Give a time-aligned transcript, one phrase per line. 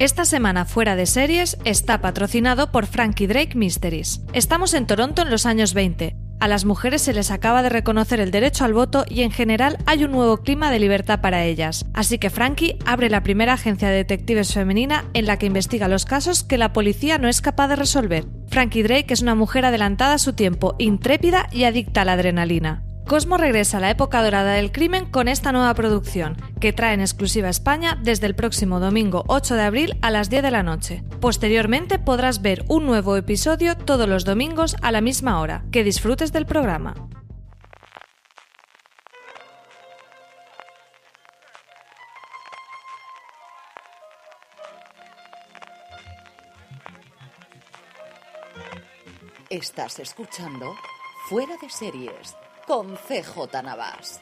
[0.00, 4.22] Esta semana fuera de series está patrocinado por Frankie Drake Mysteries.
[4.32, 6.16] Estamos en Toronto en los años 20.
[6.40, 9.78] A las mujeres se les acaba de reconocer el derecho al voto y en general
[9.86, 11.86] hay un nuevo clima de libertad para ellas.
[11.94, 16.06] Así que Frankie abre la primera agencia de detectives femenina en la que investiga los
[16.06, 18.24] casos que la policía no es capaz de resolver.
[18.48, 22.82] Frankie Drake es una mujer adelantada a su tiempo, intrépida y adicta a la adrenalina.
[23.06, 27.02] Cosmo regresa a la época dorada del crimen con esta nueva producción, que trae en
[27.02, 31.04] exclusiva España desde el próximo domingo 8 de abril a las 10 de la noche.
[31.20, 35.66] Posteriormente podrás ver un nuevo episodio todos los domingos a la misma hora.
[35.70, 36.94] Que disfrutes del programa.
[49.50, 50.74] Estás escuchando
[51.28, 52.34] Fuera de Series
[52.66, 54.20] con CJ Navas.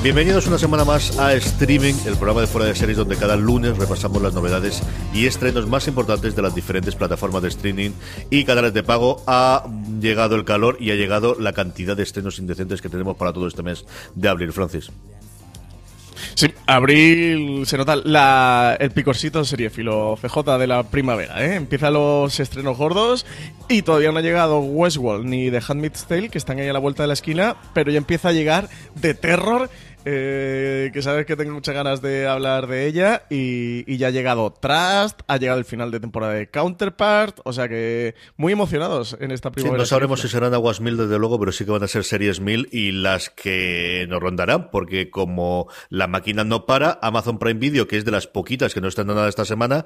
[0.00, 3.76] Bienvenidos una semana más a Streaming, el programa de fuera de series donde cada lunes
[3.76, 4.80] repasamos las novedades
[5.12, 7.90] y estrenos más importantes de las diferentes plataformas de streaming
[8.30, 9.24] y canales de pago.
[9.26, 9.64] Ha
[10.00, 13.48] llegado el calor y ha llegado la cantidad de estrenos indecentes que tenemos para todo
[13.48, 14.88] este mes de abril, Francis.
[16.34, 21.56] Sí, abril se nota la, el picorcito filo FJ de la primavera, ¿eh?
[21.56, 23.26] Empiezan los estrenos gordos
[23.68, 26.78] y todavía no ha llegado Westworld ni The Handmaid's Tale, que están ahí a la
[26.78, 28.68] vuelta de la esquina, pero ya empieza a llegar
[29.00, 29.68] The Terror
[30.04, 34.52] eh, que sabes que tengo muchas ganas de hablar de ella y, ya ha llegado
[34.52, 39.30] Trust, ha llegado el final de temporada de Counterpart, o sea que muy emocionados en
[39.32, 39.78] esta primavera.
[39.78, 42.40] no sabremos si serán aguas mil desde luego, pero sí que van a ser series
[42.40, 47.88] mil y las que nos rondarán, porque como la máquina no para, Amazon Prime Video,
[47.88, 49.84] que es de las poquitas que no están dando nada esta semana,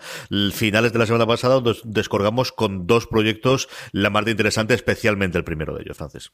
[0.52, 5.38] finales de la semana pasada nos descolgamos con dos proyectos la más de interesante, especialmente
[5.38, 6.32] el primero de ellos, Francis.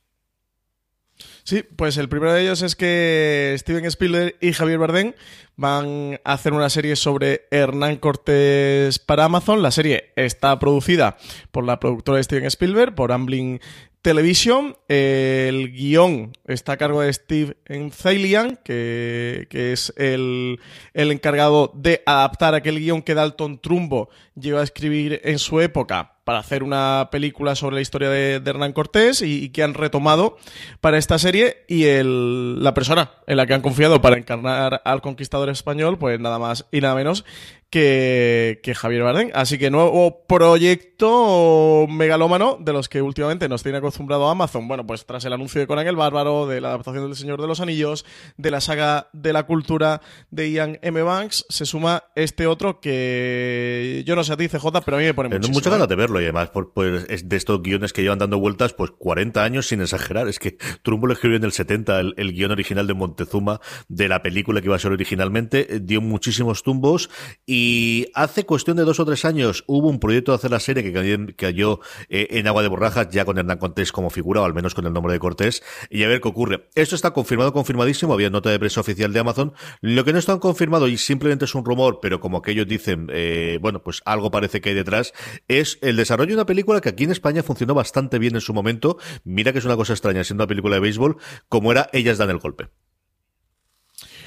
[1.48, 5.14] Sí, pues el primero de ellos es que Steven Spielberg y Javier Bardem
[5.56, 9.62] van a hacer una serie sobre Hernán Cortés para Amazon.
[9.62, 11.16] La serie está producida
[11.50, 13.62] por la productora de Steven Spielberg, por Amblin
[14.02, 14.76] Television.
[14.88, 17.56] El guion está a cargo de Steve
[17.92, 20.60] Zalian, que, es el,
[20.92, 26.17] el, encargado de adaptar aquel guion que Dalton Trumbo llegó a escribir en su época
[26.28, 30.36] para hacer una película sobre la historia de, Hernán Cortés y, que han retomado
[30.82, 35.00] para esta serie y el, la persona en la que han confiado para encarnar al
[35.00, 37.24] conquistador español, pues nada más y nada menos
[37.70, 39.30] que, Javier Bardem.
[39.34, 44.68] Así que nuevo proyecto megalómano de los que últimamente nos tiene acostumbrado Amazon.
[44.68, 47.46] Bueno, pues tras el anuncio de Conan el Bárbaro, de la adaptación del Señor de
[47.46, 48.04] los Anillos,
[48.36, 50.00] de la saga de la cultura
[50.30, 51.02] de Ian M.
[51.02, 55.06] Banks, se suma este otro que yo no sé a ti, CJ, pero a mí
[55.06, 55.50] me pone mucho.
[55.50, 58.72] muchas ganas de verlo y además pues, es de estos guiones que llevan dando vueltas
[58.72, 60.28] pues 40 años sin exagerar.
[60.28, 64.08] Es que Trumbo lo escribió en el 70, el, el guion original de Montezuma de
[64.08, 67.10] la película que iba a ser originalmente, dio muchísimos tumbos
[67.46, 70.82] y hace cuestión de dos o tres años hubo un proyecto de hacer la serie
[70.82, 74.54] que cayó eh, en agua de borrajas, ya con Hernán Cortés como figura, o al
[74.54, 76.68] menos con el nombre de Cortés, y a ver qué ocurre.
[76.74, 79.52] Esto está confirmado, confirmadísimo, había nota de prensa oficial de Amazon.
[79.80, 83.08] Lo que no está confirmado y simplemente es un rumor, pero como que ellos dicen,
[83.12, 85.14] eh, bueno, pues algo parece que hay detrás,
[85.48, 88.52] es el desarrollo de una película que aquí en España funcionó bastante bien en su
[88.52, 88.98] momento.
[89.24, 91.16] Mira que es una cosa extraña, siendo una película de béisbol,
[91.48, 92.68] como era Ellas dan el golpe.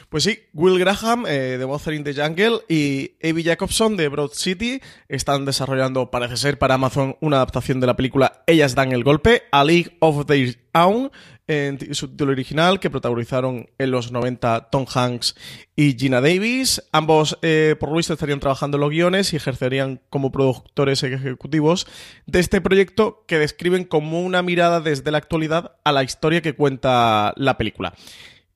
[0.10, 4.32] Pues sí, Will Graham eh, de Monster in the Jungle y Abby Jacobson de Broad
[4.32, 9.04] City están desarrollando, parece ser, para Amazon una adaptación de la película Ellas dan el
[9.04, 11.12] golpe, A League of Their Own,
[11.52, 15.36] en su título original, que protagonizaron en los 90 Tom Hanks
[15.76, 16.82] y Gina Davis.
[16.94, 21.88] Ambos, eh, por lo visto, estarían trabajando en los guiones y ejercerían como productores ejecutivos
[22.26, 26.54] de este proyecto que describen como una mirada desde la actualidad a la historia que
[26.54, 27.94] cuenta la película.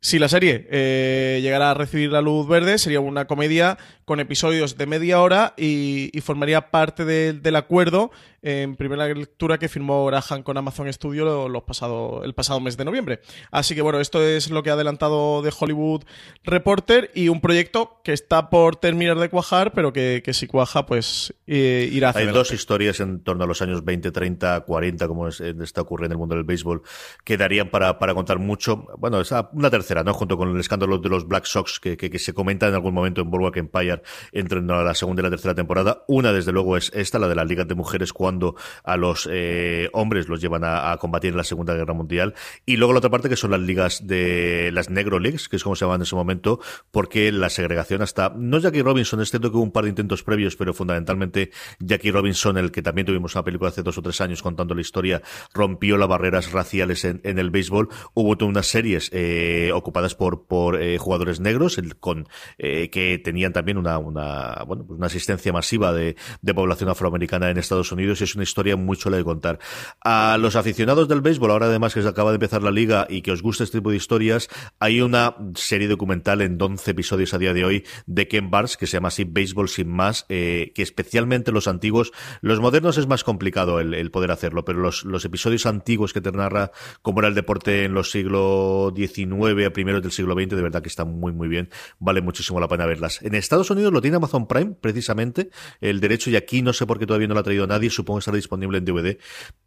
[0.05, 4.77] Si la serie eh, llegara a recibir la luz verde, sería una comedia con episodios
[4.77, 8.11] de media hora y, formaría parte del acuerdo
[8.43, 12.85] en primera lectura que firmó Graham con Amazon Studio los pasado, el pasado mes de
[12.85, 13.21] noviembre.
[13.49, 16.03] Así que bueno, esto es lo que ha adelantado de Hollywood
[16.43, 21.33] Reporter y un proyecto que está por terminar de cuajar, pero que, si cuaja, pues
[21.47, 25.27] eh, irá hacia Hay dos historias en torno a los años 20, 30, 40, como
[25.27, 26.83] está ocurriendo en el mundo del béisbol,
[27.23, 28.85] que darían para, para contar mucho.
[28.99, 30.13] Bueno, esa, una tercera, ¿no?
[30.13, 33.21] Junto con el escándalo de los Black Sox que, que, se comenta en algún momento
[33.21, 34.01] en Boardwalk Empire
[34.31, 36.03] entre la segunda y la tercera temporada.
[36.07, 39.89] Una, desde luego, es esta, la de las ligas de mujeres, cuando a los eh,
[39.93, 42.33] hombres los llevan a, combatir en la Segunda Guerra Mundial.
[42.65, 45.63] Y luego la otra parte que son las ligas de las Negro Leagues, que es
[45.63, 46.59] como se llaman en ese momento,
[46.91, 50.23] porque la segregación hasta, no Jackie Robinson, es cierto que hubo un par de intentos
[50.23, 54.21] previos, pero fundamentalmente Jackie Robinson, el que también tuvimos una película hace dos o tres
[54.21, 55.21] años contando la historia,
[55.53, 57.89] rompió las barreras raciales en, el béisbol.
[58.13, 62.27] Hubo todas unas series eh, ocupadas por, por eh, jugadores negros, con
[62.57, 67.57] que tenían también una, una, bueno, pues una asistencia masiva de, de población afroamericana en
[67.57, 69.59] Estados Unidos es una historia muy chula de contar.
[70.01, 73.21] A los aficionados del béisbol, ahora además que se acaba de empezar la liga y
[73.21, 74.49] que os gusta este tipo de historias,
[74.79, 78.87] hay una serie documental en 11 episodios a día de hoy de Ken Barnes que
[78.87, 82.11] se llama así Béisbol sin más, eh, que especialmente los antiguos,
[82.41, 86.31] los modernos es más complicado el, poder hacerlo, pero los, los, episodios antiguos que te
[86.31, 86.71] narra
[87.01, 90.81] cómo era el deporte en los siglos XIX a primeros del siglo XX, de verdad
[90.81, 91.69] que están muy muy bien,
[91.99, 93.21] vale muchísimo la pena verlas.
[93.21, 95.49] En Estados Unidos lo tiene Amazon Prime, precisamente,
[95.81, 98.17] el derecho, y aquí no sé por qué todavía no lo ha traído nadie, supongo
[98.17, 99.17] que estará disponible en DVD.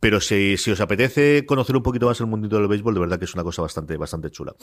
[0.01, 3.19] Pero si, si os apetece conocer un poquito más el mundito del béisbol, de verdad
[3.19, 4.55] que es una cosa bastante, bastante chula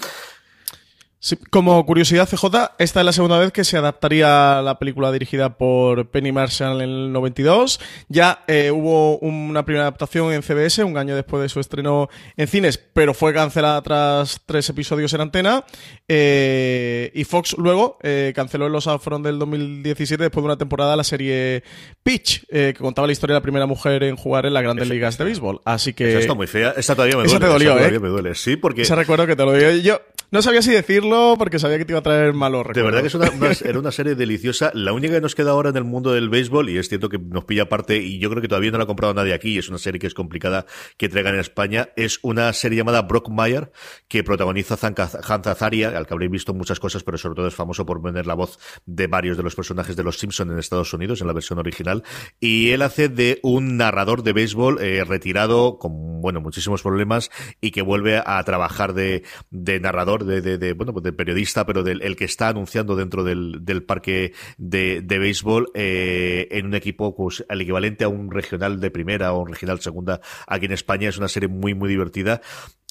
[1.49, 2.45] como curiosidad, CJ,
[2.77, 6.89] esta es la segunda vez que se adaptaría la película dirigida por Penny Marshall en
[6.89, 7.79] el 92.
[8.09, 12.47] Ya eh, hubo una primera adaptación en CBS, un año después de su estreno en
[12.47, 15.65] cines, pero fue cancelada tras tres episodios en antena.
[16.07, 20.95] Eh, y Fox luego eh, canceló en los Afron del 2017, después de una temporada,
[20.95, 21.63] la serie
[22.03, 25.17] Pitch, que contaba la historia de la primera mujer en jugar en las grandes ligas
[25.17, 25.61] de béisbol.
[25.65, 26.09] Así que.
[26.09, 26.75] Esa está muy fea.
[26.77, 27.39] Esa todavía me duele.
[27.39, 28.35] Te dolió, esa me duele.
[28.35, 28.83] Sí, porque.
[28.83, 29.71] Esa recuerdo que te lo digo.
[29.71, 30.01] Yo
[30.35, 32.75] no sabía si decirlo porque sabía que te iba a traer malos recuerdos.
[32.75, 34.69] De verdad que es una, era una serie deliciosa.
[34.73, 37.17] La única que nos queda ahora en el mundo del béisbol, y es cierto que
[37.17, 39.59] nos pilla aparte, y yo creo que todavía no la ha comprado nadie aquí, y
[39.59, 40.65] es una serie que es complicada
[40.97, 43.71] que traigan en España, es una serie llamada Brockmire,
[44.09, 47.85] que protagoniza Hans Azaria, al que habréis visto muchas cosas, pero sobre todo es famoso
[47.85, 51.21] por poner la voz de varios de los personajes de los Simpsons en Estados Unidos,
[51.21, 52.03] en la versión original.
[52.41, 57.71] Y él hace de un narrador de béisbol eh, retirado, con, bueno, muchísimos problemas, y
[57.71, 62.15] que vuelve a trabajar de, de narrador, de, bueno, pues de periodista, pero del el
[62.15, 67.45] que está anunciando dentro del, del parque de, de béisbol eh, en un equipo pues,
[67.49, 71.09] al equivalente a un regional de primera o un regional segunda aquí en España.
[71.09, 72.41] Es una serie muy, muy divertida.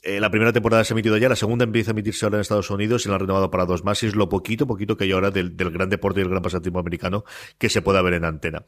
[0.04, 2.42] Eh, la primera temporada se ha emitido ya, la segunda empieza a emitirse ahora en
[2.42, 4.02] Estados Unidos y la han renovado para dos más.
[4.02, 6.42] Y es lo poquito, poquito que hay ahora del, del gran deporte y el gran
[6.42, 7.24] pasatiempo americano
[7.56, 8.66] que se pueda ver en antena.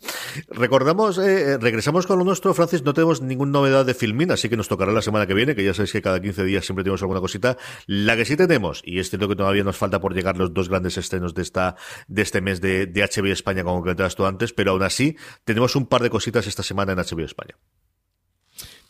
[0.49, 2.83] Recordamos, eh, eh, regresamos con lo nuestro, Francis.
[2.85, 5.63] No tenemos ninguna novedad de Filmin, así que nos tocará la semana que viene, que
[5.63, 7.59] ya sabéis que cada 15 días siempre tenemos alguna cosita.
[7.87, 10.71] La que sí tenemos, y es cierto que todavía nos falta por llegar los dos
[10.71, 11.77] grandes estrenos de esta
[12.09, 15.77] de este mes de, de HBO España, como comentabas tú antes, pero aún así tenemos
[15.77, 17.57] un par de cositas esta semana en HBO España.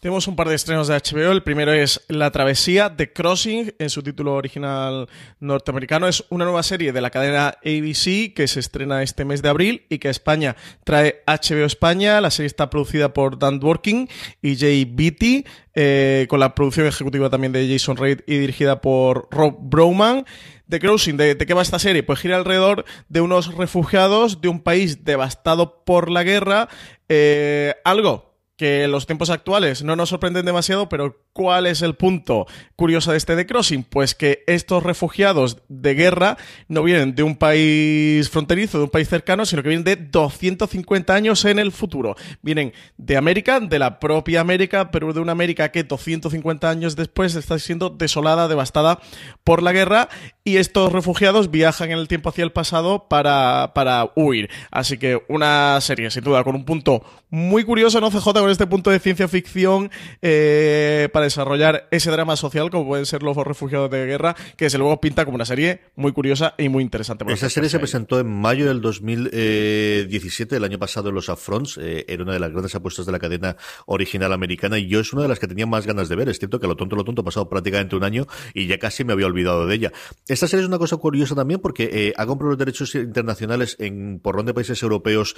[0.00, 1.32] Tenemos un par de estrenos de HBO.
[1.32, 5.08] El primero es La Travesía, The Crossing, en su título original
[5.40, 6.06] norteamericano.
[6.06, 9.86] Es una nueva serie de la cadena ABC que se estrena este mes de abril
[9.88, 10.54] y que España
[10.84, 12.20] trae HBO España.
[12.20, 14.06] La serie está producida por Dan Dworkin
[14.42, 19.28] y Jay Beatty, eh, con la producción ejecutiva también de Jason Reid y dirigida por
[19.30, 20.26] Rob Browman.
[20.68, 22.02] The Crossing, ¿de, qué va esta serie?
[22.02, 26.68] Pues gira alrededor de unos refugiados de un país devastado por la guerra.
[27.08, 31.94] Eh, algo que en los tiempos actuales no nos sorprenden demasiado, pero ¿cuál es el
[31.94, 33.84] punto curioso de este The Crossing?
[33.84, 39.08] Pues que estos refugiados de guerra no vienen de un país fronterizo, de un país
[39.08, 42.16] cercano, sino que vienen de 250 años en el futuro.
[42.40, 47.34] Vienen de América, de la propia América, pero de una América que 250 años después
[47.34, 49.00] está siendo desolada, devastada
[49.44, 50.08] por la guerra,
[50.44, 54.48] y estos refugiados viajan en el tiempo hacia el pasado para, para huir.
[54.70, 58.45] Así que una serie, sin duda, con un punto muy curioso, ¿no, CJ?
[58.46, 59.90] Con este punto de ciencia ficción
[60.22, 64.78] eh, para desarrollar ese drama social, como pueden ser los refugiados de guerra, que desde
[64.78, 67.24] luego pinta como una serie muy curiosa y muy interesante.
[67.26, 71.76] Esa serie se presentó en mayo del 2017, el año pasado en los Affronts.
[71.82, 75.12] Eh, era una de las grandes apuestas de la cadena original americana y yo es
[75.12, 76.28] una de las que tenía más ganas de ver.
[76.28, 79.02] Es cierto que lo tonto, lo tonto ha pasado prácticamente un año y ya casi
[79.02, 79.92] me había olvidado de ella.
[80.28, 84.20] Esta serie es una cosa curiosa también porque eh, ha comprado los derechos internacionales en
[84.20, 85.34] por de países europeos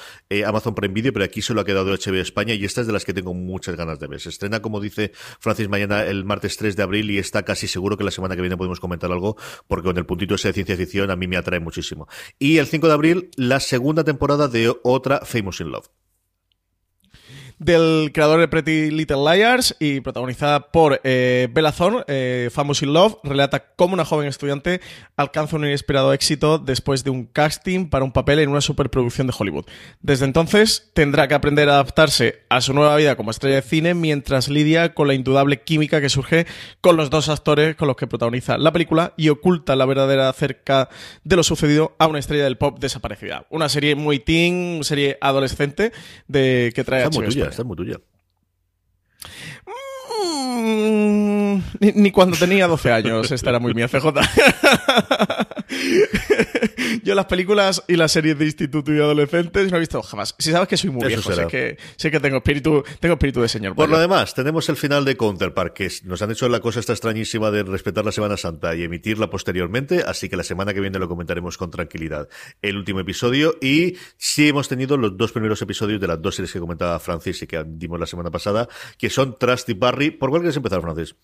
[0.47, 2.98] Amazon Prime Video, pero aquí solo ha quedado HBO España y esta es de las
[3.05, 4.21] que tengo muchas ganas de ver.
[4.21, 7.97] Se estrena, como dice Francis, mañana el martes 3 de abril y está casi seguro
[7.97, 9.37] que la semana que viene podemos comentar algo,
[9.67, 12.09] porque con el puntito ese de ciencia ficción a mí me atrae muchísimo.
[12.39, 15.89] Y el 5 de abril, la segunda temporada de otra Famous in Love
[17.59, 22.93] del creador de Pretty Little Liars y protagonizada por eh, Bella Thorne, eh, Famous in
[22.93, 24.81] Love, relata cómo una joven estudiante
[25.17, 29.35] alcanza un inesperado éxito después de un casting para un papel en una superproducción de
[29.37, 29.67] Hollywood.
[30.01, 33.95] Desde entonces tendrá que aprender a adaptarse a su nueva vida como estrella de cine
[33.95, 36.47] mientras lidia con la indudable química que surge
[36.81, 40.89] con los dos actores con los que protagoniza la película y oculta la verdadera acerca
[41.25, 43.47] de lo sucedido a una estrella del pop desaparecida.
[43.51, 45.93] Una serie muy teen, serie adolescente
[46.27, 47.11] de que trae a
[47.49, 47.99] esta es muy tuya.
[50.59, 54.07] Mm, ni, cuando tenía 12 años, esta era muy mía, CJ.
[57.03, 60.35] Yo las películas y las series de instituto y adolescentes no he visto jamás.
[60.39, 63.49] Si sabes que soy muy viejo, sé que, sé que tengo espíritu, tengo espíritu de
[63.49, 63.75] señor.
[63.75, 66.93] Por lo demás, tenemos el final de Counterpart, que nos han hecho la cosa esta
[66.93, 70.99] extrañísima de respetar la Semana Santa y emitirla posteriormente, así que la semana que viene
[70.99, 72.29] lo comentaremos con tranquilidad.
[72.63, 76.53] El último episodio y sí hemos tenido los dos primeros episodios de las dos series
[76.53, 80.11] que comentaba Francis y que dimos la semana pasada, que son Trust y Barry.
[80.11, 81.15] ¿Por cuál quieres empezar, Francis?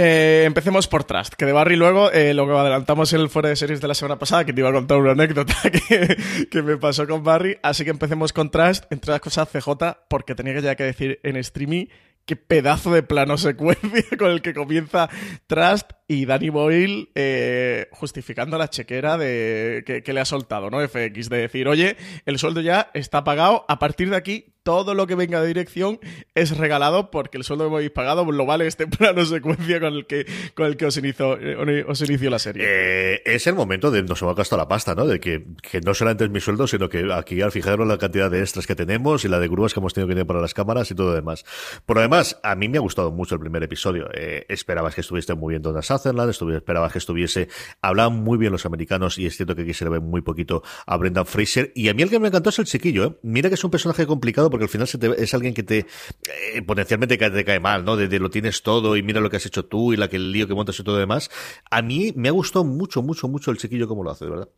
[0.00, 3.48] Eh, empecemos por Trust, que de Barry luego eh, lo que adelantamos en el fuera
[3.48, 5.56] de series de la semana pasada, que te iba a contar una anécdota
[6.50, 9.70] que, me pasó con Barry, así que empecemos con Trust, entre las cosas CJ,
[10.08, 11.86] porque tenía ya que decir en streaming
[12.26, 15.10] qué pedazo de plano secuencia con el que comienza
[15.48, 20.80] Trust y Danny Boyle eh, justificando la chequera de que, le ha soltado, ¿no?
[20.80, 25.06] FX, de decir, oye, el sueldo ya está pagado, a partir de aquí todo lo
[25.06, 25.98] que venga de dirección
[26.34, 29.94] es regalado porque el sueldo que me habéis pagado lo vale este plano secuencia con
[29.94, 32.64] el que, con el que os, inició, eh, os inició la serie.
[32.66, 35.06] Eh, es el momento de nos hemos gastado la pasta, ¿no?
[35.06, 38.30] De que, que no solamente es mi sueldo, sino que aquí al fijaros la cantidad
[38.30, 40.52] de extras que tenemos y la de grúas que hemos tenido que tener para las
[40.52, 41.44] cámaras y todo lo demás.
[41.86, 44.08] Por lo demás, a mí me ha gustado mucho el primer episodio.
[44.12, 47.48] Eh, esperabas que estuviese muy bien Donna Sutherland, esperabas que estuviese,
[47.82, 50.62] hablaban muy bien los americanos y es cierto que aquí se le ve muy poquito
[50.86, 51.72] a Brendan Fraser.
[51.74, 53.18] Y a mí el que me encantó es el chiquillo, ¿eh?
[53.22, 55.78] Mira que es un personaje complicado porque al final se te, es alguien que te
[55.78, 57.96] eh, potencialmente te cae mal, ¿no?
[57.96, 60.32] De, lo tienes todo y mira lo que has hecho tú y la que el
[60.32, 61.30] lío que montas y todo demás.
[61.70, 64.48] A mí me ha gustado mucho, mucho, mucho el chiquillo como lo hace, de verdad.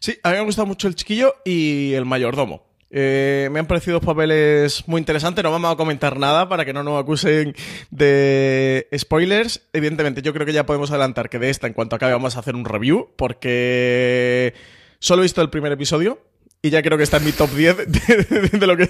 [0.00, 2.73] Sí, a mí me ha gustado mucho el chiquillo y el mayordomo.
[2.96, 5.42] Eh, me han parecido papeles muy interesantes.
[5.42, 7.52] No vamos a comentar nada para que no nos acusen
[7.90, 9.62] de spoilers.
[9.72, 12.38] Evidentemente, yo creo que ya podemos adelantar que de esta, en cuanto acabe, vamos a
[12.38, 14.54] hacer un review, porque
[15.00, 16.20] solo he visto el primer episodio
[16.64, 18.86] y ya creo que está en mi top 10 de, lo que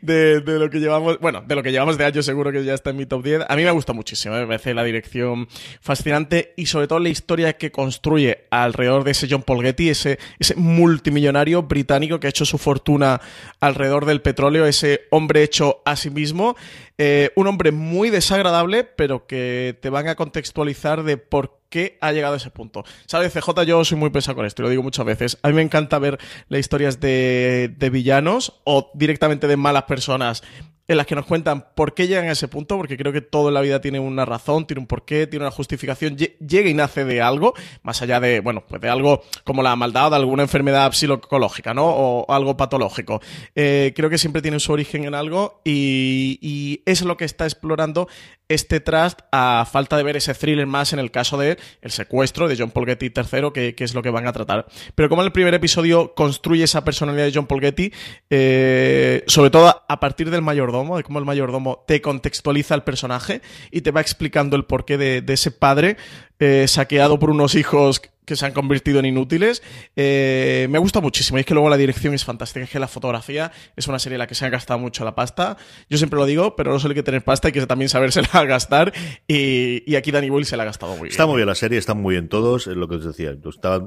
[0.00, 2.88] de, lo que llevamos, bueno, de lo que llevamos de año seguro que ya está
[2.88, 3.40] en mi top 10.
[3.50, 5.46] A mí me gusta muchísimo, me parece la dirección
[5.82, 10.18] fascinante y sobre todo la historia que construye alrededor de ese John Paul Getty, ese,
[10.38, 13.20] ese multimillonario británico que ha hecho su fortuna
[13.60, 16.56] alrededor del petróleo, ese hombre hecho a sí mismo,
[17.02, 22.12] eh, un hombre muy desagradable, pero que te van a contextualizar de por qué ha
[22.12, 22.84] llegado a ese punto.
[23.06, 23.64] ¿Sabes, CJ?
[23.64, 25.38] Yo soy muy pesado con esto y lo digo muchas veces.
[25.42, 26.18] A mí me encanta ver
[26.50, 30.42] las historias de, de villanos o directamente de malas personas
[30.90, 33.46] en las que nos cuentan por qué llegan a ese punto, porque creo que todo
[33.46, 37.04] en la vida tiene una razón, tiene un porqué, tiene una justificación, llega y nace
[37.04, 37.54] de algo,
[37.84, 41.86] más allá de, bueno, pues de algo como la maldad de alguna enfermedad psicológica, ¿no?
[41.86, 43.20] O algo patológico.
[43.54, 47.44] Eh, creo que siempre tiene su origen en algo y, y es lo que está
[47.44, 48.08] explorando
[48.50, 52.48] este trust a falta de ver ese thriller más en el caso de el secuestro
[52.48, 54.66] de John Paul Getty III, que, es lo que van a tratar.
[54.96, 57.92] Pero como en el primer episodio construye esa personalidad de John Paul Getty,
[58.28, 63.40] eh, sobre todo a partir del mayordomo, de cómo el mayordomo te contextualiza el personaje
[63.70, 65.96] y te va explicando el porqué de ese padre
[66.40, 69.60] eh, saqueado por unos hijos que se han convertido en inútiles.
[69.96, 71.38] Eh, me gusta muchísimo.
[71.38, 72.64] Y es que luego la dirección es fantástica.
[72.64, 75.16] Es que la fotografía es una serie en la que se ha gastado mucho la
[75.16, 75.56] pasta.
[75.88, 78.28] Yo siempre lo digo, pero no solo hay que tener pasta, hay que también sabérsela
[78.44, 78.92] gastar.
[79.26, 81.10] Y, aquí Danny Boyle se la ha gastado muy bien.
[81.10, 83.36] Está muy bien la serie, está muy bien todos, es lo que os decía.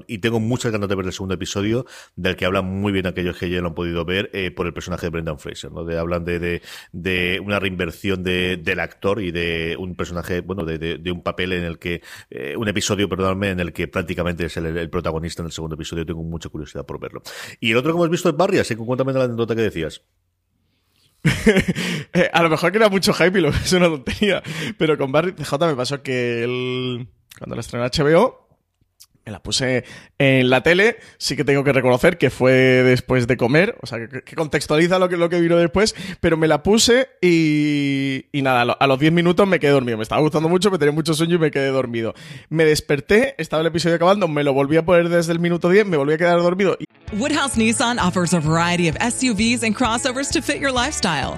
[0.07, 1.85] y tengo muchas ganas de ver el segundo episodio,
[2.17, 4.73] del que hablan muy bien aquellos que ya lo han podido ver, eh, por el
[4.73, 5.71] personaje de Brendan Fraser.
[5.71, 5.85] ¿no?
[5.85, 11.23] De, hablan de, de, una reinversión del actor y de un personaje, bueno, de, un
[11.23, 12.01] papel en el que,
[12.43, 16.05] eh, un episodio, perdóname, en el que prácticamente es el, protagonista en el segundo episodio.
[16.05, 17.21] Tengo mucha curiosidad por verlo.
[17.61, 20.01] Y el otro que hemos visto es Barry, así que cuéntame la anécdota que decías.
[22.15, 24.43] Eh, a lo mejor que era mucho hype y lo es una tontería.
[24.77, 27.07] Pero con Barry J me pasó que el,
[27.39, 28.42] cuando la estrenó HBO,
[29.25, 29.85] me la puse
[30.17, 33.99] en la tele, sí que tengo que reconocer que fue después de comer, o sea,
[34.07, 38.61] que, contextualiza lo que, lo que vino después, pero me la puse y, y nada,
[38.61, 39.97] a los 10 minutos me quedé dormido.
[39.97, 42.13] Me estaba gustando mucho, me tenía mucho sueño y me quedé dormido.
[42.49, 45.85] Me desperté, estaba el episodio acabando, me lo volví a poner desde el minuto 10,
[45.85, 46.77] me volví a quedar dormido.
[47.13, 51.37] Woodhouse Nissan offers a variety of SUVs and crossovers to fit your lifestyle.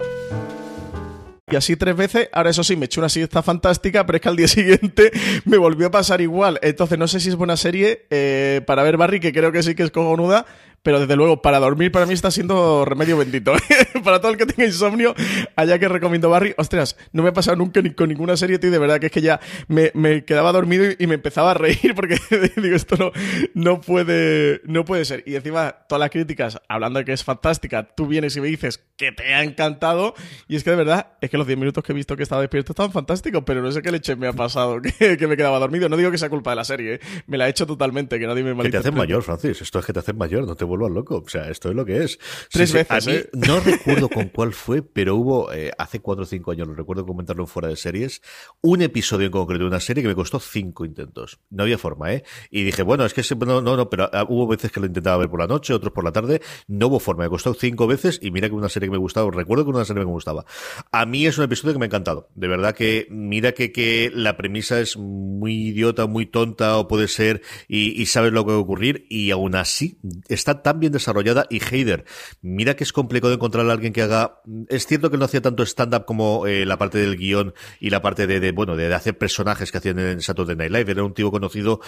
[1.51, 4.29] Y así tres veces, ahora eso sí, me eché una siesta fantástica, pero es que
[4.29, 5.11] al día siguiente
[5.45, 6.59] me volvió a pasar igual.
[6.61, 9.75] Entonces no sé si es buena serie eh, para ver Barry, que creo que sí
[9.75, 10.45] que es cojonuda,
[10.83, 13.53] pero desde luego para dormir para mí está siendo remedio bendito.
[14.03, 15.13] para todo el que tenga insomnio,
[15.55, 18.71] allá que recomiendo Barry, ostras, no me ha pasado nunca ni con ninguna serie, tío,
[18.71, 21.53] de verdad que es que ya me, me quedaba dormido y, y, me empezaba a
[21.53, 22.17] reír porque
[22.57, 23.11] digo, esto no,
[23.53, 25.23] no, puede, no puede ser.
[25.25, 28.83] Y encima, todas las críticas, hablando de que es fantástica, tú vienes y me dices
[28.97, 30.13] que te ha encantado,
[30.47, 32.41] y es que de verdad, es que los 10 minutos que he visto que estaba
[32.41, 35.59] despierto estaban fantásticos, pero no sé qué leche me ha pasado, que, que me quedaba
[35.59, 35.89] dormido.
[35.89, 36.99] No digo que sea culpa de la serie, ¿eh?
[37.27, 39.85] me la he hecho totalmente, que nadie me Que te hacen mayor, Francis, esto es
[39.85, 41.23] que te hacen mayor, no te vuelvas loco.
[41.25, 42.17] O sea, esto es lo que es.
[42.51, 43.29] Tres Sí, sí, veces, a mí ¿eh?
[43.33, 47.05] no recuerdo con cuál fue, pero hubo eh, hace cuatro o cinco años, lo recuerdo
[47.05, 48.21] comentarlo en fuera de series,
[48.61, 51.39] un episodio en concreto de una serie que me costó cinco intentos.
[51.49, 52.23] No había forma, ¿eh?
[52.49, 54.85] Y dije, bueno, es que siempre- no, no, no, pero ah, hubo veces que lo
[54.85, 57.23] intentaba ver por la noche, otros por la tarde, no hubo forma.
[57.23, 59.85] Me costó cinco veces y mira que una serie que me gustaba, recuerdo que una
[59.85, 60.45] serie que me gustaba.
[60.91, 62.29] A mí es un episodio que me ha encantado.
[62.35, 67.07] De verdad que mira que, que la premisa es muy idiota, muy tonta o puede
[67.07, 69.99] ser y, y sabes lo que va a ocurrir y aún así
[70.29, 72.05] está tan bien desarrollada y Heider,
[72.41, 75.63] mira que es complicado encontrar a alguien que haga, es cierto que no hacía tanto
[75.63, 79.17] stand-up como eh, la parte del guion y la parte de, de, bueno, de hacer
[79.17, 81.81] personajes que hacían en Saturday Night Live, era un tío conocido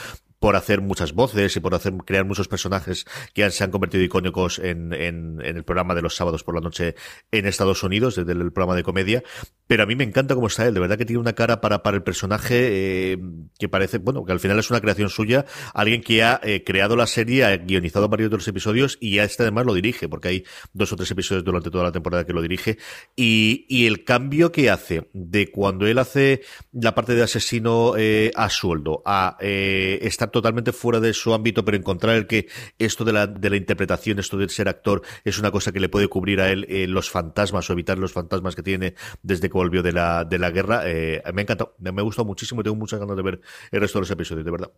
[0.43, 4.59] por hacer muchas voces y por hacer crear muchos personajes que se han convertido icónicos
[4.59, 6.95] en, el programa de los sábados por la noche
[7.31, 9.23] en Estados Unidos, desde el programa de comedia.
[9.67, 11.81] Pero a mí me encanta cómo está él, de verdad que tiene una cara para,
[11.81, 13.17] para el personaje eh,
[13.57, 16.97] que parece, bueno, que al final es una creación suya, alguien que ha eh, creado
[16.97, 20.27] la serie, ha guionizado varios de los episodios y a este además lo dirige, porque
[20.27, 22.77] hay dos o tres episodios durante toda la temporada que lo dirige.
[23.15, 26.41] Y, el cambio que hace de cuando él hace
[26.73, 31.77] la parte de asesino eh, a sueldo a estar totalmente fuera de su ámbito, pero
[31.77, 35.51] encontrar el que esto de la, de la interpretación, esto de ser actor, es una
[35.51, 38.63] cosa que le puede cubrir a él eh, los fantasmas o evitar los fantasmas que
[38.63, 40.81] tiene desde que volvió de la, de la guerra.
[40.85, 43.41] Eh, me ha encantado, me, me ha gustado muchísimo y tengo muchas ganas de ver
[43.71, 44.71] el resto de los episodios, de verdad.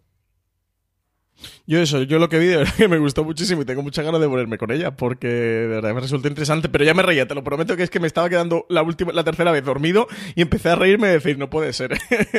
[1.68, 4.06] Yo eso, yo lo que vi de verdad que me gustó muchísimo y tengo muchas
[4.06, 7.28] ganas de ponerme con ella porque de verdad me resultó interesante, pero ya me reía,
[7.28, 10.08] te lo prometo que es que me estaba quedando la última, la tercera vez dormido
[10.36, 11.98] y empecé a reírme y decir, no puede ser,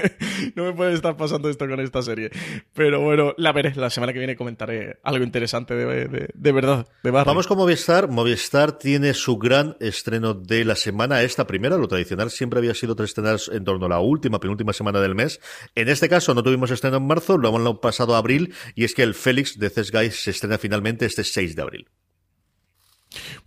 [0.55, 2.31] no me puede estar pasando esto con esta serie.
[2.73, 6.87] Pero bueno, la veré, la semana que viene comentaré algo interesante de, de, de verdad,
[7.03, 7.11] de.
[7.11, 8.09] Vamos con Movistar.
[8.09, 11.23] Movistar tiene su gran estreno de la semana.
[11.23, 14.73] Esta primera, lo tradicional siempre había sido tres estrenas en torno a la última, penúltima
[14.73, 15.41] semana del mes.
[15.75, 18.95] En este caso no tuvimos estreno en marzo, lo hemos pasado a abril y es
[18.95, 21.89] que el Félix de Ces se estrena finalmente este 6 de abril.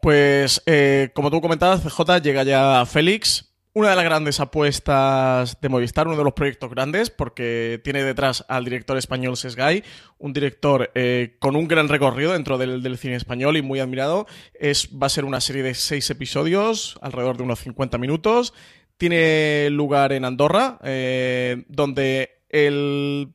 [0.02, 3.45] Pues, eh, como tú comentabas, CJ llega ya Félix.
[3.71, 8.43] Una de las grandes apuestas de Movistar, uno de los proyectos grandes, porque tiene detrás
[8.49, 9.84] al director español Sesgay,
[10.17, 14.25] un director eh, con un gran recorrido dentro del, del, cine español y muy admirado.
[14.54, 18.54] Es, va a ser una serie de seis episodios, alrededor de unos 50 minutos.
[18.97, 23.34] Tiene lugar en Andorra, eh, donde el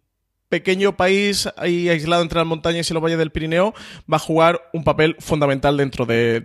[0.54, 3.74] pequeño país ahí aislado entre las montañas y los valles del Pirineo
[4.10, 6.40] va a jugar un papel fundamental dentro de,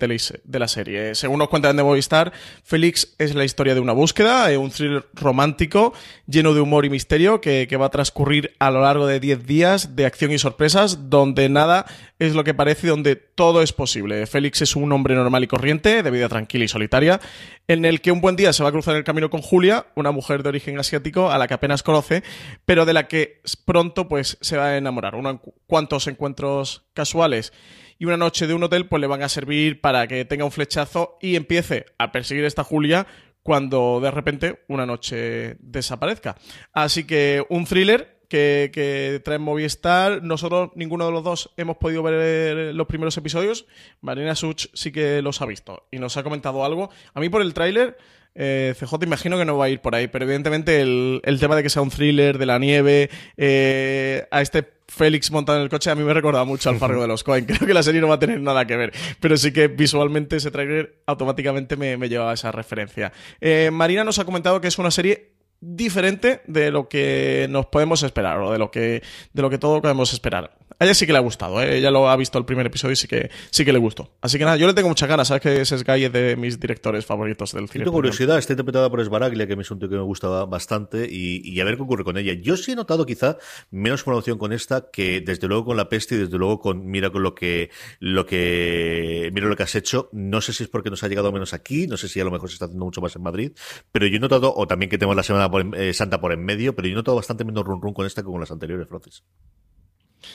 [0.49, 1.13] la, serie.
[1.13, 5.93] Según nos cuentan de Movistar, Félix es la historia de una búsqueda, un thriller romántico
[6.25, 9.45] lleno de humor y misterio que, que va a transcurrir a lo largo de 10
[9.45, 11.85] días de acción y sorpresas donde nada
[12.17, 14.25] es lo que parece y donde todo es posible.
[14.27, 17.21] Félix es un hombre normal y corriente, de vida tranquila y solitaria,
[17.69, 20.11] en el que un buen día se va a cruzar el camino con Julia, una
[20.11, 22.23] mujer de origen asiático a la que apenas conoce,
[22.65, 25.15] pero de la que pronto pues se va a enamorar.
[25.15, 27.53] Unos cuantos encuentros casuales
[27.97, 30.51] y una noche de un hotel pues le van a servir para que tenga un
[30.51, 33.07] flechazo y empiece a perseguir a esta Julia
[33.43, 36.35] cuando de repente una noche desaparezca.
[36.71, 40.23] Así que un thriller que, que, trae Movistar.
[40.23, 43.65] Nosotros, ninguno de los dos, hemos podido ver los primeros episodios.
[44.01, 46.91] Marina Such sí que los ha visto y nos ha comentado algo.
[47.13, 47.97] A mí por el tráiler
[48.35, 51.55] eh, CJ imagino que no va a ir por ahí, pero evidentemente el, el tema
[51.55, 55.69] de que sea un thriller, de la nieve, eh, a este Félix montado en el
[55.69, 57.45] coche a mí me recuerda mucho al Fargo de los Coen.
[57.47, 60.37] Creo que la serie no va a tener nada que ver, pero sí que visualmente
[60.37, 63.11] ese trailer automáticamente me, me lleva a esa referencia.
[63.39, 68.03] Eh, Marina nos ha comentado que es una serie diferente de lo que nos podemos
[68.03, 70.57] esperar o de lo que de lo que todo podemos esperar.
[70.79, 71.77] A ella sí que le ha gustado, ¿eh?
[71.77, 74.13] ella lo ha visto el primer episodio y sí que sí que le gustó.
[74.21, 76.57] Así que nada, yo le tengo muchas ganas, sabes que ese es es de mis
[76.57, 77.83] directores favoritos del cine.
[77.83, 81.41] Tengo curiosidad, está interpretada por Esbaraglia, que es un tío que me gusta bastante y,
[81.43, 82.31] y, a ver qué ocurre con ella.
[82.31, 83.37] Yo sí he notado quizá
[83.71, 87.09] menos promoción con esta que desde luego con La Peste y desde luego con mira
[87.09, 90.07] con lo que lo que mira lo que has hecho.
[90.13, 92.31] No sé si es porque nos ha llegado menos aquí, no sé si a lo
[92.31, 93.51] mejor se está haciendo mucho más en Madrid,
[93.91, 96.45] pero yo he notado o también que tenemos la semana por, eh, Santa por en
[96.45, 98.87] medio, pero yo he notado bastante menos run run con esta que con las anteriores,
[98.87, 99.23] Francis.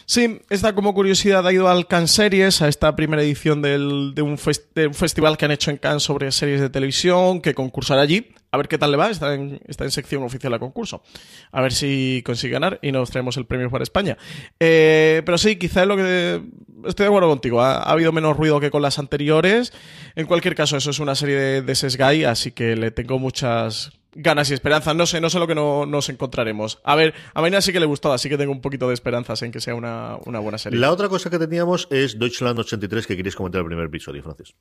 [0.06, 4.22] Sí, esta como curiosidad ha ido al Cannes Series, a esta primera edición del, de,
[4.22, 4.38] un
[4.74, 8.28] de, un festival que han hecho en Cannes sobre series de televisión, que concursará allí.
[8.54, 11.02] A ver qué tal le va, está en, sección oficial de concurso.
[11.50, 14.16] A ver si consigue ganar y nos traemos el premio para España.
[14.60, 16.40] Eh, pero sí, quizá es lo que...
[16.86, 19.72] Estoy de acuerdo contigo, ha, ha, habido menos ruido que con las anteriores.
[20.14, 23.90] En cualquier caso, eso es una serie de, de Sesgai, así que le tengo muchas
[24.12, 24.94] ganas y esperanzas.
[24.94, 26.78] No sé, no sé lo que no, nos encontraremos.
[26.84, 29.42] A ver, a Marina sí que le gustó, así que tengo un poquito de esperanzas
[29.42, 30.78] en que sea una, una buena serie.
[30.78, 34.54] La otra cosa que teníamos es Deutschland 83, que queréis comentar el primer episodio, Francis.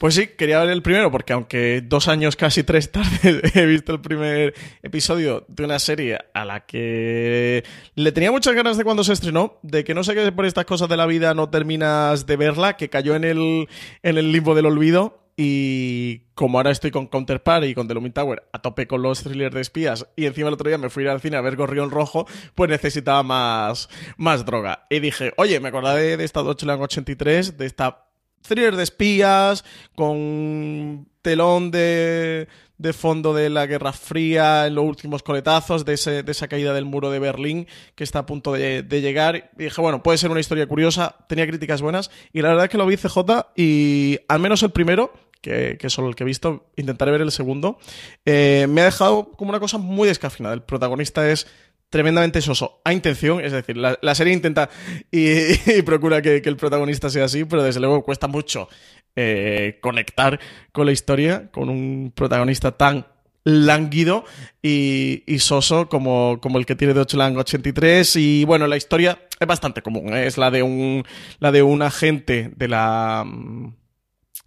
[0.00, 3.92] Pues sí, quería ver el primero, porque aunque dos años, casi tres tarde, he visto
[3.92, 7.62] el primer episodio de una serie a la que
[7.96, 10.64] le tenía muchas ganas de cuando se estrenó, de que no sé qué por estas
[10.64, 13.68] cosas de la vida no terminas de verla, que cayó en el,
[14.02, 18.14] en el limbo del olvido y como ahora estoy con Counterpart y con The Looming
[18.14, 21.06] Tower a tope con los thrillers de espías y encima el otro día me fui
[21.08, 24.86] al cine a ver Gorrión Rojo, pues necesitaba más, más droga.
[24.88, 28.06] Y dije, oye, me acordé de, esta Deutschland 83, de esta
[28.42, 32.48] thriller de espías con telón de,
[32.80, 37.10] de fondo de la Guerra Fría en los últimos coletazos, de, esa caída del muro
[37.10, 39.50] de Berlín que está a punto de, llegar.
[39.58, 42.70] Y dije, bueno, puede ser una historia curiosa, tenía críticas buenas, y la verdad es
[42.70, 43.18] que lo vi CJ
[43.54, 47.32] y al menos el primero que, que, solo el que he visto, intentaré ver el
[47.32, 47.78] segundo,
[48.24, 50.54] eh, me ha dejado como una cosa muy descafinada.
[50.54, 51.46] El protagonista es
[51.90, 54.70] tremendamente soso a intención, es decir, la, la serie intenta
[55.10, 55.28] y,
[55.78, 58.68] y procura que, que, el protagonista sea así, pero desde luego cuesta mucho
[59.16, 60.38] eh, conectar
[60.72, 63.06] con la historia, con un protagonista tan
[63.42, 64.24] lánguido
[64.62, 68.76] y, y soso como, como, el que tiene de 8 Lang 83 y bueno, la
[68.76, 70.26] historia es bastante común, ¿eh?
[70.26, 71.04] es la de un
[71.38, 73.24] la de un agente de la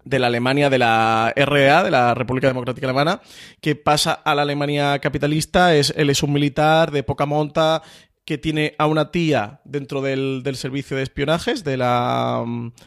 [0.05, 3.21] de la Alemania de la RDA, de la República Democrática Alemana,
[3.61, 7.81] que pasa a la Alemania capitalista, es, él es un militar de poca monta
[8.25, 12.43] que tiene a una tía dentro del, del servicio de espionajes de la,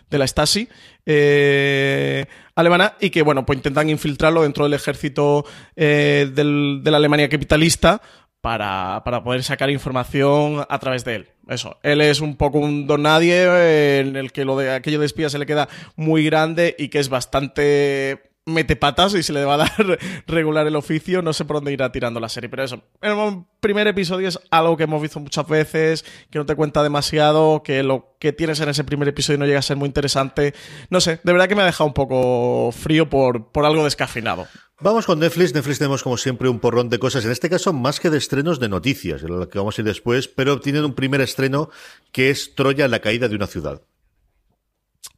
[0.08, 0.68] de la Stasi
[1.04, 2.24] eh,
[2.54, 7.28] alemana y que, bueno, pues intentan infiltrarlo dentro del ejército eh, del, de la Alemania
[7.28, 8.00] capitalista
[8.40, 11.28] para, para, poder sacar información a través de él.
[11.48, 14.98] Eso, él es un poco un don nadie eh, en el que lo de aquello
[14.98, 19.32] de espía se le queda muy grande y que es bastante mete patas y se
[19.32, 22.48] le va a dar regular el oficio, no sé por dónde irá tirando la serie,
[22.48, 26.54] pero eso, el primer episodio es algo que hemos visto muchas veces, que no te
[26.54, 29.88] cuenta demasiado, que lo que tienes en ese primer episodio no llega a ser muy
[29.88, 30.54] interesante,
[30.90, 34.46] no sé, de verdad que me ha dejado un poco frío por, por algo descafinado.
[34.78, 35.54] Vamos con Netflix.
[35.54, 37.24] Netflix tenemos como siempre un porrón de cosas.
[37.24, 39.86] En este caso, más que de estrenos de noticias, en lo que vamos a ir
[39.86, 41.70] después, pero tienen un primer estreno
[42.12, 43.80] que es Troya, la caída de una ciudad.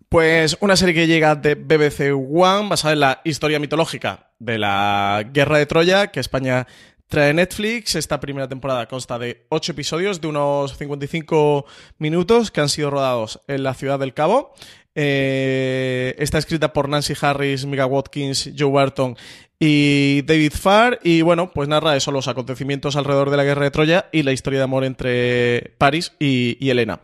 [0.08, 5.22] Pues una serie que llega de BBC One, basada en la historia mitológica de la
[5.34, 6.66] Guerra de Troya, que España
[7.08, 7.94] trae Netflix.
[7.94, 11.66] Esta primera temporada consta de ocho episodios de unos 55
[11.98, 14.54] minutos que han sido rodados en la ciudad del Cabo.
[14.94, 19.14] Eh, está escrita por Nancy Harris, Mika Watkins, Joe Barton
[19.58, 21.00] y David Farr.
[21.02, 24.32] Y bueno, pues narra eso, los acontecimientos alrededor de la guerra de Troya y la
[24.32, 27.00] historia de amor entre Paris y, y Elena.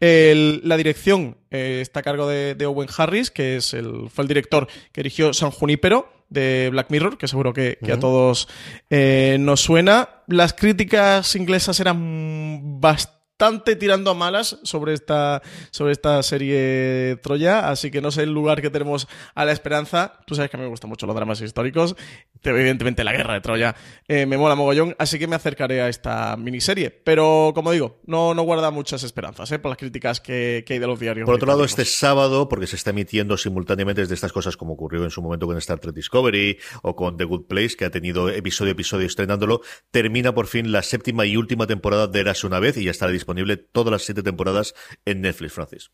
[0.00, 4.22] El, la dirección eh, está a cargo de, de, Owen Harris, que es el, fue
[4.22, 7.96] el director que dirigió San Junípero de Black Mirror, que seguro que, que uh -huh.
[7.96, 8.48] a todos
[8.90, 10.08] eh, nos suena.
[10.26, 17.70] Las críticas inglesas eran bastante bastante tirando a malas sobre esta, sobre esta serie Troya,
[17.70, 20.18] así que no sé el lugar que tenemos a la esperanza.
[20.26, 21.94] Tú sabes que a mí me gustan mucho los dramas históricos,
[22.42, 23.76] evidentemente la guerra de Troya
[24.08, 26.90] eh, me mola mogollón, así que me acercaré a esta miniserie.
[26.90, 30.78] Pero, como digo, no, no guarda muchas esperanzas eh, por las críticas que, que hay
[30.80, 31.24] de los diarios.
[31.24, 35.04] Por otro lado, este sábado, porque se está emitiendo simultáneamente desde estas cosas como ocurrió
[35.04, 38.30] en su momento con Star Trek Discovery o con The Good Place, que ha tenido
[38.30, 39.60] episodio a episodio estrenándolo,
[39.92, 43.12] termina por fin la séptima y última temporada de Eras una vez y ya estará
[43.12, 45.90] disponible disponible todas las siete temporadas en Netflix, Francis.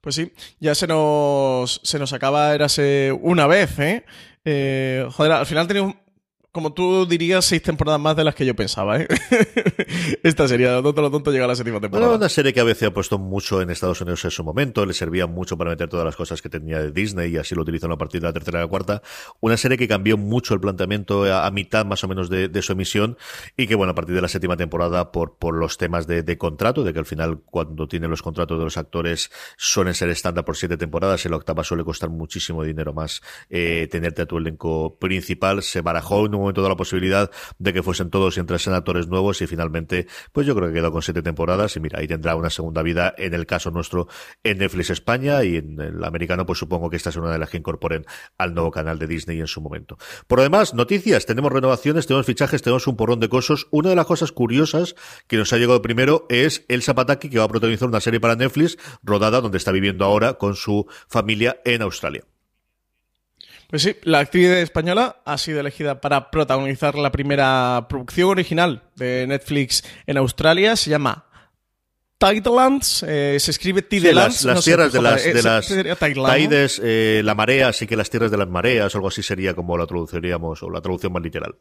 [0.00, 4.04] Pues sí, ya se nos, se nos acaba, érase una vez, ¿eh?
[4.44, 5.94] eh joder, al final tenemos
[6.52, 9.08] como tú dirías, seis temporadas más de las que yo pensaba, ¿eh?
[10.22, 12.10] Esta sería, tonto, lo tonto, llega a la séptima temporada.
[12.10, 14.84] Era una serie que a veces ha puesto mucho en Estados Unidos en su momento,
[14.84, 17.62] le servía mucho para meter todas las cosas que tenía de Disney y así lo
[17.62, 19.02] utilizó a partir de la tercera y la cuarta.
[19.40, 23.16] Una serie que cambió mucho el planteamiento a, mitad más o menos de, su emisión
[23.56, 26.92] y que, bueno, a partir de la séptima temporada, por, los temas de, contrato, de
[26.92, 30.76] que al final cuando tienen los contratos de los actores suelen ser estándar por siete
[30.76, 35.62] temporadas, en la octava suele costar muchísimo dinero más eh, tenerte a tu elenco principal,
[35.62, 39.40] se barajó en momento de la posibilidad de que fuesen todos y entrasen actores nuevos
[39.42, 42.50] y finalmente, pues yo creo que quedó con siete temporadas y mira, ahí tendrá una
[42.50, 44.08] segunda vida en el caso nuestro
[44.42, 47.50] en Netflix España y en el americano, pues supongo que esta es una de las
[47.50, 48.04] que incorporen
[48.38, 49.98] al nuevo canal de Disney en su momento.
[50.26, 53.66] Por lo demás, noticias, tenemos renovaciones, tenemos fichajes, tenemos un porrón de cosas.
[53.70, 54.94] Una de las cosas curiosas
[55.26, 58.36] que nos ha llegado primero es el Zapataki que va a protagonizar una serie para
[58.36, 62.24] Netflix rodada donde está viviendo ahora con su familia en Australia.
[63.72, 69.26] Pues sí, la actriz española ha sido elegida para protagonizar la primera producción original de
[69.26, 70.76] Netflix en Australia.
[70.76, 71.24] Se llama
[72.18, 74.44] Tidelands, eh, se escribe Tidelands.
[74.44, 78.36] las, tierras de las, de las Tides, eh, la marea, así que las tierras de
[78.36, 81.54] las mareas, algo así sería como la traduciríamos, o la traducción más literal.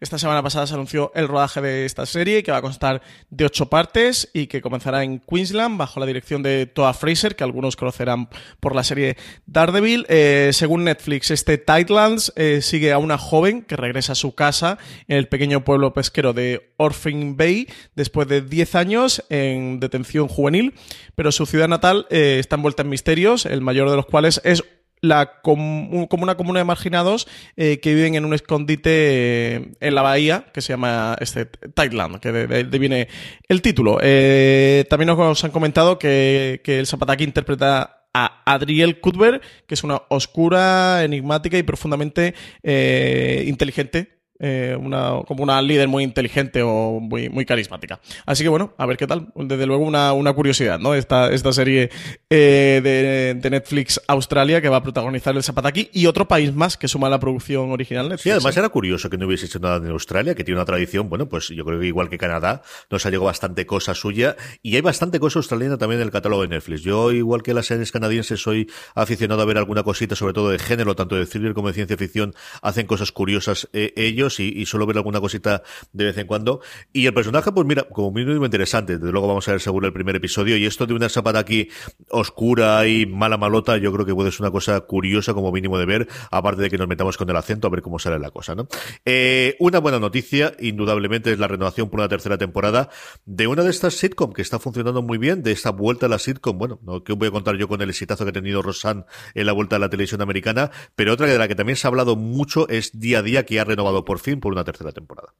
[0.00, 3.44] Esta semana pasada se anunció el rodaje de esta serie, que va a constar de
[3.44, 7.76] ocho partes y que comenzará en Queensland bajo la dirección de Toa Fraser, que algunos
[7.76, 8.28] conocerán
[8.60, 9.16] por la serie
[9.46, 10.06] Daredevil.
[10.08, 14.78] Eh, según Netflix, este Tidelands eh, sigue a una joven que regresa a su casa
[15.08, 20.74] en el pequeño pueblo pesquero de Orphan Bay después de 10 años en detención juvenil,
[21.14, 24.64] pero su ciudad natal eh, está envuelta en misterios, el mayor de los cuales es
[25.04, 30.02] la como una comuna de marginados eh, que viven en un escondite eh, en la
[30.02, 33.08] bahía que se llama este Thailand, que de, ahí viene
[33.48, 33.98] el título.
[34.02, 39.84] Eh, también nos han comentado que, que el Zapataki interpreta a Adriel Cuthbert, que es
[39.84, 47.28] una oscura, enigmática y profundamente inteligente eh, una, como una líder muy inteligente o muy,
[47.28, 48.00] muy carismática.
[48.26, 49.28] Así que bueno, a ver qué tal.
[49.36, 50.94] Desde luego una, una curiosidad, ¿no?
[50.94, 51.90] Esta, esta serie
[52.30, 56.76] eh, de, de, Netflix Australia que va a protagonizar el Zapataki y otro país más
[56.76, 58.22] que suma la producción original Netflix.
[58.22, 61.08] Sí, además era curioso que no hubiese hecho nada en Australia, que tiene una tradición,
[61.08, 64.74] bueno, pues yo creo que igual que Canadá, nos ha llegado bastante cosa suya y
[64.74, 66.82] hay bastante cosa australiana también en el catálogo de Netflix.
[66.82, 70.58] Yo, igual que las series canadienses, soy aficionado a ver alguna cosita, sobre todo de
[70.58, 73.92] género, tanto de thriller como de ciencia ficción, hacen cosas curiosas eh,
[74.38, 76.60] y, solo ver alguna cosita de vez en cuando.
[76.92, 78.98] Y el personaje, pues mira, como mínimo interesante.
[78.98, 80.56] Desde luego vamos a ver seguro el primer episodio.
[80.56, 81.68] Y esto de una zapata aquí
[82.08, 85.86] oscura y mala malota, yo creo que puede ser una cosa curiosa como mínimo de
[85.86, 88.54] ver, aparte de que nos metamos con el acento a ver cómo sale la cosa,
[88.54, 88.68] ¿no?
[89.04, 92.88] Eh, una buena noticia, indudablemente, es la renovación por una tercera temporada
[93.24, 96.18] de una de estas sitcom que está funcionando muy bien, de esta vuelta a la
[96.18, 96.58] sitcom.
[96.58, 99.46] Bueno, no que voy a contar yo con el exitazo que ha tenido Rosanne en
[99.46, 102.16] la vuelta a la televisión americana, pero otra de la que también se ha hablado
[102.16, 105.34] mucho es Día a Día, que ha renovado por fin por una tercera temporada.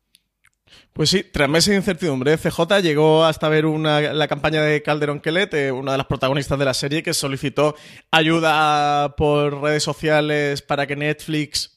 [0.93, 5.21] Pues sí, tras meses de incertidumbre, CJ llegó hasta ver una, la campaña de Calderón
[5.21, 7.75] Quelet, eh, una de las protagonistas de la serie, que solicitó
[8.13, 11.74] ayuda por redes sociales para que Netflix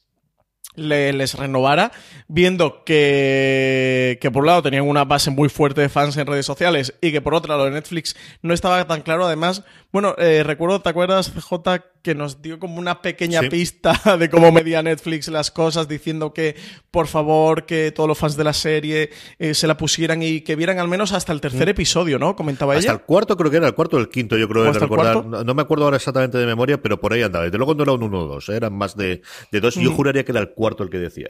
[0.78, 1.92] les renovara,
[2.28, 6.46] viendo que, que por un lado tenían una base muy fuerte de fans en redes
[6.46, 9.26] sociales y que por otro lado de Netflix no estaba tan claro.
[9.26, 14.28] Además, bueno, eh, recuerdo, ¿te acuerdas, CJ, que nos dio como una pequeña pista de
[14.30, 16.56] cómo medía Netflix las cosas, diciendo que
[16.90, 20.56] por favor que todos los fans de la serie eh, se la pusieran y que
[20.56, 21.70] vieran al menos hasta el tercer mm.
[21.70, 22.36] episodio, ¿no?
[22.36, 22.80] Comentaba ella.
[22.80, 25.24] Hasta el cuarto, creo que era el cuarto o el quinto, yo creo que recordar.
[25.24, 27.46] No, me acuerdo ahora exactamente de memoria, pero por ahí andaba.
[27.46, 28.56] Desde luego no era un uno o dos, ¿eh?
[28.56, 29.74] eran más de, de dos.
[29.74, 29.96] Yo mm.
[29.96, 31.28] juraría que era el cuarto el que decía.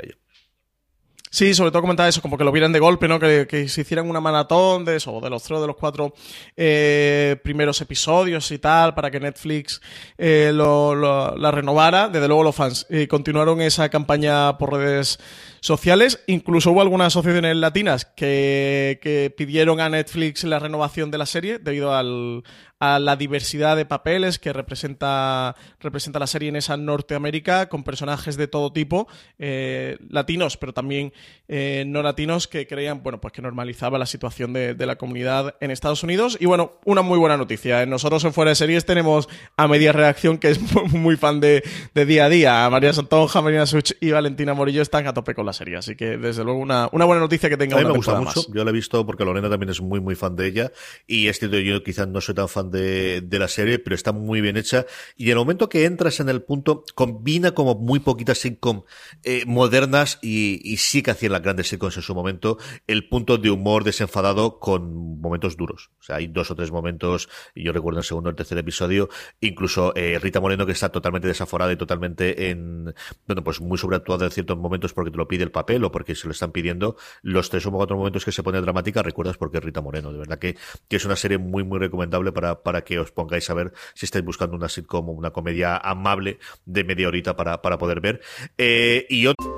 [1.30, 3.20] Sí, sobre todo comentaba eso, como que lo vieran de golpe, ¿no?
[3.20, 6.14] Que, se hicieran una maratón de eso, de los tres de los cuatro
[6.56, 9.80] eh, primeros episodios y tal, para que Netflix
[10.16, 12.08] eh, lo, la renovara.
[12.08, 15.18] Desde luego los fans eh, continuaron esa campaña por redes
[15.60, 16.22] sociales.
[16.26, 21.94] Incluso hubo algunas asociaciones latinas que, pidieron a Netflix la renovación de la serie debido
[21.94, 22.42] al,
[22.80, 28.36] a la diversidad de papeles que representa, representa la serie en esa Norteamérica con personajes
[28.36, 31.12] de todo tipo, eh, latinos, pero también
[31.48, 35.70] eh, no latinos que creían, bueno, pues que normalizaba la situación de, la comunidad en
[35.70, 36.38] Estados Unidos.
[36.40, 37.84] Y bueno, una muy buena noticia.
[37.84, 40.60] Nosotros en Fuera de Series tenemos a Media Reacción, que es
[40.92, 41.62] muy fan de,
[41.94, 42.70] día a día.
[42.70, 45.76] María Santonja, Marina Such y Valentina Morillo están a tope con la serie.
[45.76, 48.42] Así que, desde luego, una, una buena noticia que tenga a mí me gusta mucho.
[48.52, 50.72] Yo la he visto porque Lorena también es muy, muy fan de ella.
[51.06, 54.40] Y este yo quizás no soy tan fan de, de, la serie, pero está muy
[54.40, 54.86] bien hecha.
[55.16, 58.82] Y en el momento que entras en el punto, combina como muy poquitas sitcom
[59.24, 63.38] eh, modernas y, y, sí que hacían las grandes sitcoms en su momento, el punto
[63.38, 65.90] de humor desenfadado con momentos duros.
[66.00, 69.08] O sea, hay dos o tres momentos, yo recuerdo el segundo o el tercer episodio,
[69.40, 72.94] incluso eh, Rita Moreno que está totalmente desaforada y totalmente en,
[73.26, 76.14] bueno, pues muy sobreactuada en ciertos momentos porque te lo pide el papel o porque
[76.14, 76.96] se lo están pidiendo.
[77.22, 80.12] Los tres o cuatro momentos que se pone dramática, recuerdas porque es Rita Moreno.
[80.12, 80.56] De verdad que,
[80.88, 84.06] que es una serie muy, muy recomendable para, para que os pongáis a ver si
[84.06, 88.20] estáis buscando una sitcom o una comedia amable de media horita para, para poder ver.
[88.56, 89.57] Eh, y yo...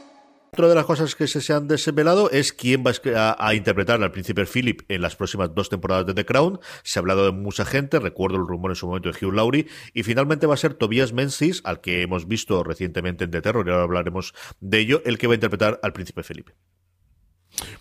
[0.53, 2.91] Otra de las cosas que se, han desvelado es quién va
[3.37, 6.59] a, interpretar al príncipe Philip en las próximas dos temporadas de The Crown.
[6.83, 9.67] Se ha hablado de mucha gente, recuerdo el rumor en su momento de Hugh Laurie,
[9.93, 13.65] y finalmente va a ser Tobias Menzies, al que hemos visto recientemente en The Terror,
[13.65, 16.49] y ahora hablaremos de ello, el que va a interpretar al príncipe Philip.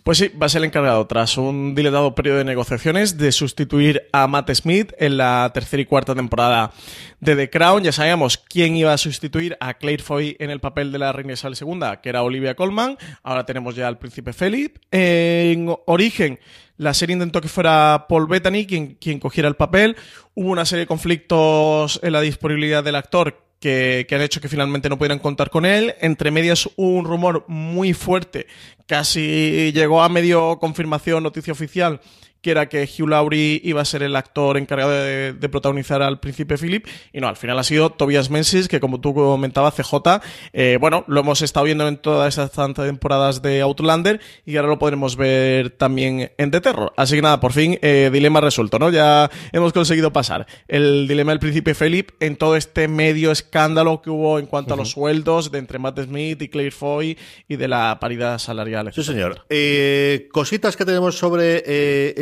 [0.02, 4.08] Pues sí, va a ser el encargado, tras un dilatado periodo de negociaciones, de sustituir
[4.12, 6.72] a Matt Smith en la tercera y cuarta temporada
[7.20, 7.82] de The Crown.
[7.82, 11.34] Ya sabíamos quién iba a sustituir a Claire Foy en el papel de la reina
[11.34, 12.98] Isabel II, que era Olivia Colman.
[13.22, 14.76] Ahora tenemos ya al príncipe Philip.
[14.90, 16.40] En origen,
[16.76, 19.96] la serie intentó que fuera Paul Bettany quien, quien cogiera el papel.
[20.34, 24.48] Hubo una serie de conflictos en la disponibilidad del actor que, que, han hecho que
[24.48, 25.94] finalmente no pudieran contar con él.
[26.00, 28.46] Entre medias hubo un rumor muy fuerte,
[28.86, 32.00] casi llegó a medio confirmación, noticia oficial,
[32.42, 36.20] que era que Hugh Laurie iba a ser el actor encargado de, de, protagonizar al
[36.20, 40.20] príncipe Philip, y no, al final ha sido Tobias Menzies, que como tú comentabas, CJ,
[40.52, 44.68] eh, bueno, lo hemos estado viendo en todas esas tantas temporadas de Outlander, y ahora
[44.68, 46.92] lo podremos ver también en The Terror.
[46.96, 48.90] Así que nada, por fin, eh, dilema resuelto, ¿no?
[48.90, 54.10] Ya hemos conseguido pasar el dilema del príncipe Philip en todo este medio escándalo que
[54.10, 54.80] hubo en cuanto uh -huh.
[54.80, 58.92] a los sueldos de entre Matt Smith y Claire Foy y de la paridad salarial.
[58.92, 59.44] Sí, señor.
[59.50, 61.62] Eh, cositas que tenemos sobre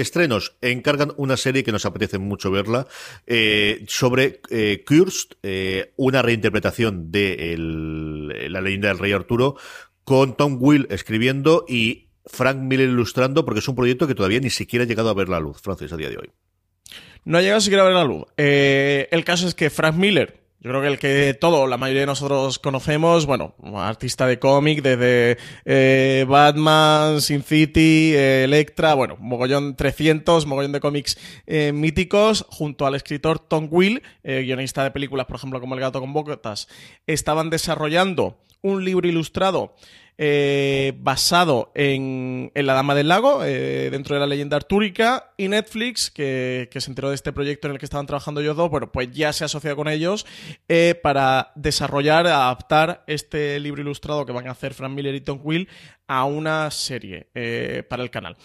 [0.09, 0.57] estrenos.
[0.61, 2.87] Encargan una serie que nos apetece mucho verla
[3.27, 4.85] eh, sobre eh,
[5.43, 7.55] eh, una reinterpretación de
[8.51, 9.57] la leyenda del rey Arturo,
[10.05, 14.51] con Tom Will escribiendo y Frank Miller ilustrando, porque es un proyecto que todavía ni
[14.51, 16.31] siquiera ha llegado a ver la luz, Francis, a día de hoy.
[17.25, 18.25] No ha llegado siquiera a ver la luz.
[18.37, 22.01] Eh, el caso es que Frank Miller, yo creo que el que todo, la mayoría
[22.01, 29.17] de nosotros conocemos, bueno, artista de cómic, desde eh, Batman, Sin City, eh, Electra, bueno,
[29.21, 31.17] mogollón 300, mogollón de cómics
[31.47, 35.81] eh, míticos, junto al escritor Tom Will, eh, guionista de películas, por ejemplo, como El
[35.81, 36.67] gato con botas,
[37.07, 39.75] estaban desarrollando un libro ilustrado
[40.21, 45.47] eh, basado en, en, La Dama del Lago, eh, dentro de la leyenda artúrica, y
[45.47, 48.69] Netflix, que, que, se enteró de este proyecto en el que estaban trabajando ellos dos,
[48.69, 50.27] bueno, pues ya se ha asociado con ellos
[50.67, 55.39] eh, para desarrollar, adaptar este libro ilustrado que van a hacer Frank Miller y Tom
[55.45, 55.69] Will
[56.09, 57.29] a una serie
[57.89, 58.37] para el canal.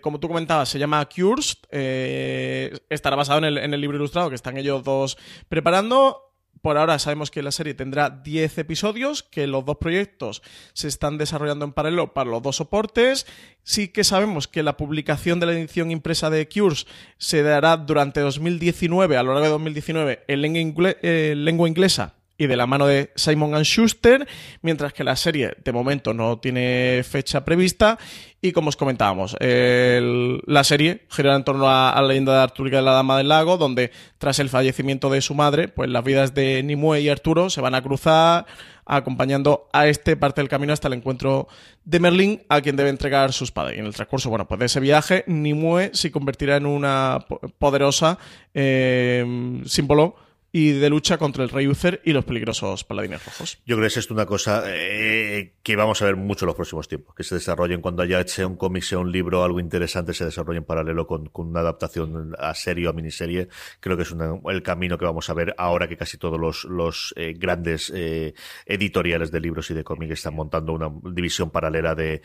[0.00, 4.30] Como tú comentabas, se llama Cures, eh, estará basado en el, en el libro ilustrado
[4.30, 6.27] que están ellos dos preparando
[6.62, 10.42] por ahora sabemos que la serie tendrá 10 episodios, que los dos proyectos
[10.72, 13.26] se están desarrollando en paralelo para los dos soportes.
[13.62, 16.86] Sí que sabemos que la publicación de la edición impresa de Cures
[17.18, 21.34] se dará durante 2019, a lo largo de 2019, en lengua, eh,
[21.68, 24.26] inglesa y de la mano de Simon Schuster,
[24.62, 27.98] mientras que la serie de momento no tiene fecha prevista.
[28.40, 32.82] Y como os comentábamos, la serie gira en torno a, la leyenda de Artúrica de
[32.82, 36.62] la Dama del Lago, donde tras el fallecimiento de su madre, pues las vidas de
[36.62, 38.46] Nimue y Arturo se van a cruzar,
[38.86, 41.48] acompañando a este parte del camino hasta el encuentro
[41.84, 43.76] de Merlín, a quien debe entregar sus padres.
[43.76, 47.26] Y en el transcurso, bueno, pues de ese viaje, Nimue se convertirá en una
[47.58, 48.18] poderosa
[48.54, 50.27] eh, símbolo
[50.58, 53.58] y de lucha contra el Rey Uther y los peligrosos paladines rojos.
[53.64, 56.56] Yo creo que es esto una cosa eh, que vamos a ver mucho en los
[56.56, 60.14] próximos tiempos, que se desarrollen cuando haya hecho un cómic, sea un libro, algo interesante,
[60.14, 63.46] se desarrolle en paralelo con, una adaptación a serie o a miniserie.
[63.78, 64.12] Creo que es
[64.48, 68.34] el camino que vamos a ver ahora que casi todos los, eh, grandes eh,
[68.66, 72.20] editoriales de libros y de cómics están montando una división paralela de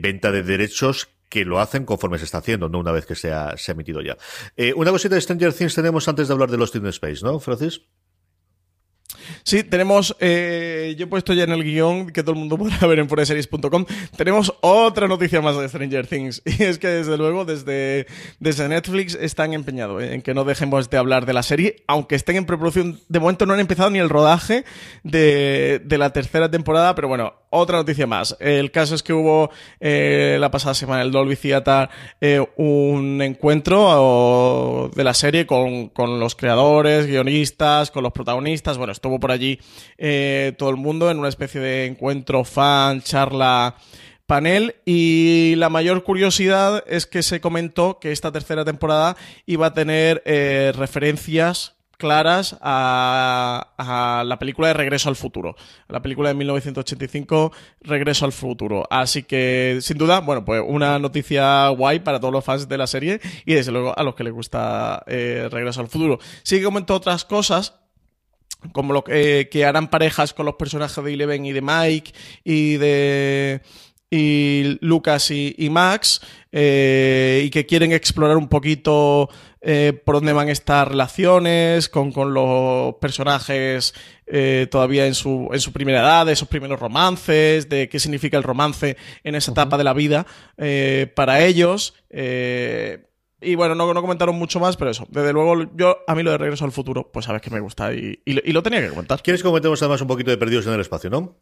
[0.00, 3.32] venta de derechos que lo hacen conforme se está haciendo, no una vez que se
[3.32, 4.18] ha, se ha emitido ya.
[4.56, 7.38] Eh, una cosita de Stranger Things tenemos antes de hablar de Lost in Space, ¿no,
[7.40, 7.80] Francis?
[9.44, 12.86] Sí, tenemos, eh, yo he puesto ya en el guion que todo el mundo podrá
[12.86, 16.42] ver en foreseries.com, tenemos otra noticia más de Stranger Things.
[16.60, 18.06] Y es que desde luego desde,
[18.40, 22.36] desde Netflix están empeñados en que no dejemos de hablar de la serie, aunque estén
[22.36, 23.00] en preproducción.
[23.08, 24.64] De momento no han empezado ni el rodaje
[25.04, 28.36] de, de la tercera temporada, pero bueno, otra noticia más.
[28.40, 31.90] El caso es que hubo eh, la pasada semana el Dolby Theater
[32.20, 38.78] eh, un encuentro de la serie con, con, los creadores, guionistas, con los protagonistas.
[38.78, 39.60] Bueno, estuvo por allí
[39.98, 43.76] eh, todo el mundo en una especie de encuentro fan, charla
[44.26, 49.74] panel y la mayor curiosidad es que se comentó que esta tercera temporada iba a
[49.74, 50.22] tener
[50.76, 55.54] referencias claras a, la película de Regreso al Futuro,
[55.88, 58.88] la película de 1985 Regreso al Futuro.
[58.90, 62.88] Así que, sin duda, bueno, pues una noticia guay para todos los fans de la
[62.88, 66.18] serie y desde luego a los que les gusta eh, Regreso al Futuro.
[66.42, 67.74] Sí que comentó otras cosas,
[68.72, 72.76] como lo que, que harán parejas con los personajes de Eleven y de Mike y
[72.78, 73.62] de
[74.10, 76.20] y Lucas y, Max
[76.50, 79.28] eh, y que quieren explorar un poquito
[79.62, 83.94] eh, por dónde van estas relaciones con, los personajes
[84.26, 88.36] eh, todavía en su, en su primera edad, de esos primeros romances, de qué significa
[88.36, 90.26] el romance en esa etapa de la vida
[91.14, 91.94] para ellos.
[92.10, 95.06] y bueno, no, no, comentaron mucho más, pero eso.
[95.10, 97.92] Desde luego, yo a mí lo de Regreso al Futuro, pues sabes que me gusta
[97.92, 99.22] y, y, lo tenía que comentar.
[99.22, 101.36] ¿Quieres que comentemos además un poquito de Perdidos en el Espacio, no?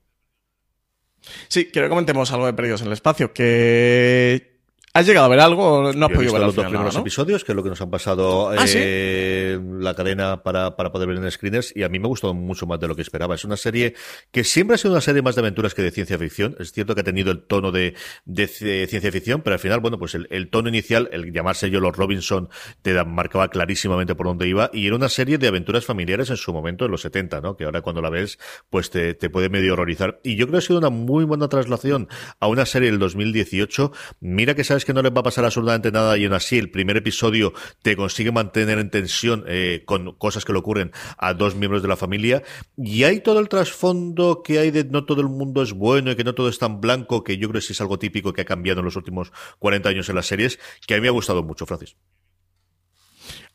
[1.49, 4.58] Sí, quiero que comentemos algo de Perdidos en el Espacio, que
[4.95, 5.93] ¿Has llegado a ver algo?
[5.93, 8.51] No has podido ver los dos primeros episodios, que es lo que nos han pasado
[8.51, 12.09] ¿Ah, eh, la cadena para, para, poder ver en screeners, y a mí me ha
[12.09, 13.35] gustado mucho más de lo que esperaba.
[13.35, 13.95] Es una serie
[14.33, 16.57] que siempre ha sido una serie más de aventuras que de ciencia ficción.
[16.59, 19.99] Es cierto que ha tenido el tono de, de, ciencia ficción, pero al final, bueno,
[19.99, 22.49] pues el, tono inicial, el llamarse yo los Robinson,
[22.81, 26.53] te marcaba clarísimamente por dónde iba, y era una serie de aventuras familiares en su
[26.53, 27.57] momento, en los 70, ¿no?
[27.57, 28.39] Que ahora cuando la ves,
[28.71, 30.19] pues te, te puede medio horrorizar.
[30.25, 32.09] Y yo creo que ha sido una muy buena traslación
[32.41, 33.93] a una serie del 2018.
[34.21, 36.71] Mira que sabes que no les va a pasar absolutamente nada y aún así el
[36.71, 37.53] primer episodio
[37.83, 41.89] te consigue mantener en tensión eh, con cosas que le ocurren a dos miembros de
[41.89, 42.45] la familia
[42.77, 46.17] y hay todo el trasfondo que hay de no todo el mundo es bueno y
[46.17, 48.45] que no todo es tan blanco que yo creo que es algo típico que ha
[48.45, 51.43] cambiado en los últimos 40 años en las series que a mí me ha gustado
[51.43, 51.97] mucho, Francis.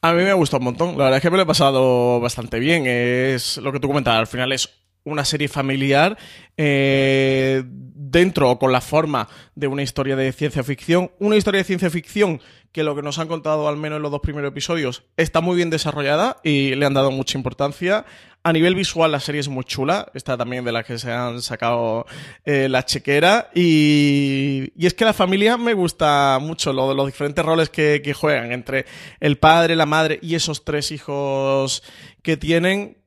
[0.02, 0.98] A mí me ha gustado un montón.
[0.98, 2.86] La verdad es que me lo he pasado bastante bien.
[2.86, 4.20] Es lo que tú comentabas.
[4.20, 6.18] Al final es una serie familiar
[6.58, 11.12] eh, dentro o con la forma de una historia de ciencia ficción.
[11.20, 12.42] Una historia de ciencia ficción
[12.72, 15.56] que lo que nos han contado al menos en los dos primeros episodios está muy
[15.56, 18.06] bien desarrollada y le han dado mucha importancia.
[18.46, 21.42] A nivel visual la serie es muy chula, está también de la que se han
[21.42, 22.06] sacado
[22.44, 27.46] eh, la chequera y, y, es que la familia me gusta mucho, lo, los diferentes
[27.46, 28.86] roles que, que juegan entre
[29.22, 31.84] el padre, la madre y esos tres hijos
[32.22, 32.98] que tienen.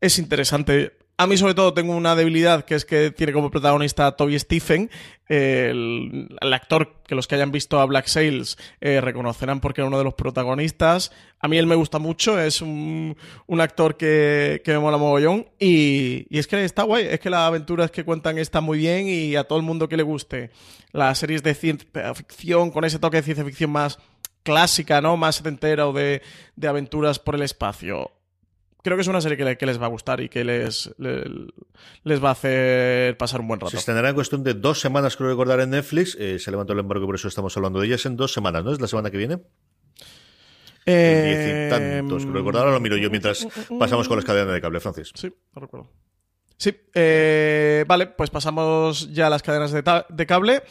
[0.00, 4.06] Es interesante a mí, sobre todo, tengo una debilidad que es que tiene como protagonista
[4.06, 4.90] a Toby Stephen,
[5.28, 9.98] el, actor que los que hayan visto a Black Sails eh, reconocerán porque era uno
[9.98, 11.12] de los protagonistas.
[11.38, 13.16] A mí él me gusta mucho, es un,
[13.60, 17.92] actor que, que, me mola mogollón y, es que está guay, es que las aventuras
[17.92, 20.50] que cuentan están muy bien y a todo el mundo que le guste
[20.90, 23.98] las series de ciencia ficción con ese toque de ciencia ficción más
[24.42, 25.16] clásica, ¿no?
[25.16, 26.22] Más setentera o de,
[26.56, 28.10] de aventuras por el espacio
[28.84, 32.28] creo que es una serie que, les va a gustar y que les, les, va
[32.28, 33.70] a hacer pasar un buen rato.
[33.70, 36.16] Se estrenará en cuestión de dos semanas, creo recordar, en Netflix.
[36.20, 38.72] Eh, se levantó el embargo, por eso estamos hablando de ellas en dos semanas, ¿no?
[38.72, 39.38] ¿Es la semana que viene?
[40.84, 42.62] Eh, Diez y tantos, creo recordar.
[42.62, 45.12] Ahora lo miro yo mientras pasamos con las cadenas de cable, Francis.
[45.14, 45.90] Sí, lo recuerdo.
[46.58, 50.62] Sí, eh, vale, pues pasamos ya a las cadenas de, de cable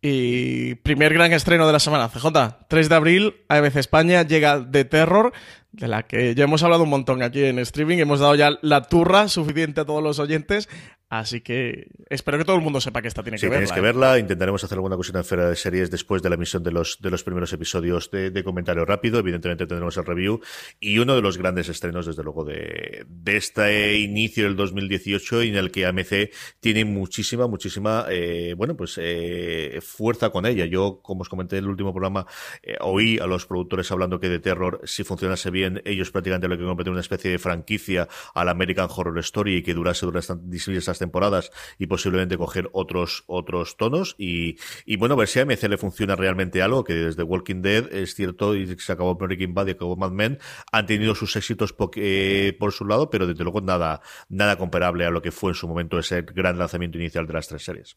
[0.00, 2.28] y primer gran estreno de la semana, CJ.
[2.68, 5.32] 3 de abril, ABC España, llega The Terror,
[5.72, 8.82] de la que ya hemos hablado un montón aquí en streaming, hemos dado ya la
[8.82, 10.68] turra suficiente a todos los oyentes,
[11.08, 13.58] Así que espero que todo el mundo sepa que esta tiene que verla.
[13.58, 13.82] Tienes que ¿eh?
[13.82, 14.18] verla.
[14.18, 17.22] Intentaremos hacer alguna cosita en de Series después de la emisión de los, de los
[17.22, 19.20] primeros episodios de, comentario rápido.
[19.20, 20.40] Evidentemente tendremos el review.
[20.80, 25.54] Y uno de los grandes estrenos, desde luego, de, de este inicio del 2018 en
[25.54, 30.64] el que AMC tiene muchísima, muchísima, eh, bueno, pues eh, fuerza con ella.
[30.66, 32.26] Yo, como os comenté en el último programa,
[32.80, 36.58] oí a los productores hablando que de terror, si funcionase bien, querían ellos prácticamente lo
[36.58, 40.98] que convertir una especie de franquicia al American Horror Story y que durase durante esas
[40.98, 44.14] temporadas y posiblemente coger otros, otros tonos.
[44.18, 47.62] Y, y bueno, a ver si a AMC le funciona realmente algo, que desde Walking
[47.62, 50.38] Dead es cierto, y se acabó Breaking Bad y acabó Mad Men,
[50.72, 55.10] han tenido sus éxitos eh, por su lado, pero desde luego nada, nada comparable a
[55.10, 57.96] lo que fue en su momento ese gran lanzamiento inicial de las tres series.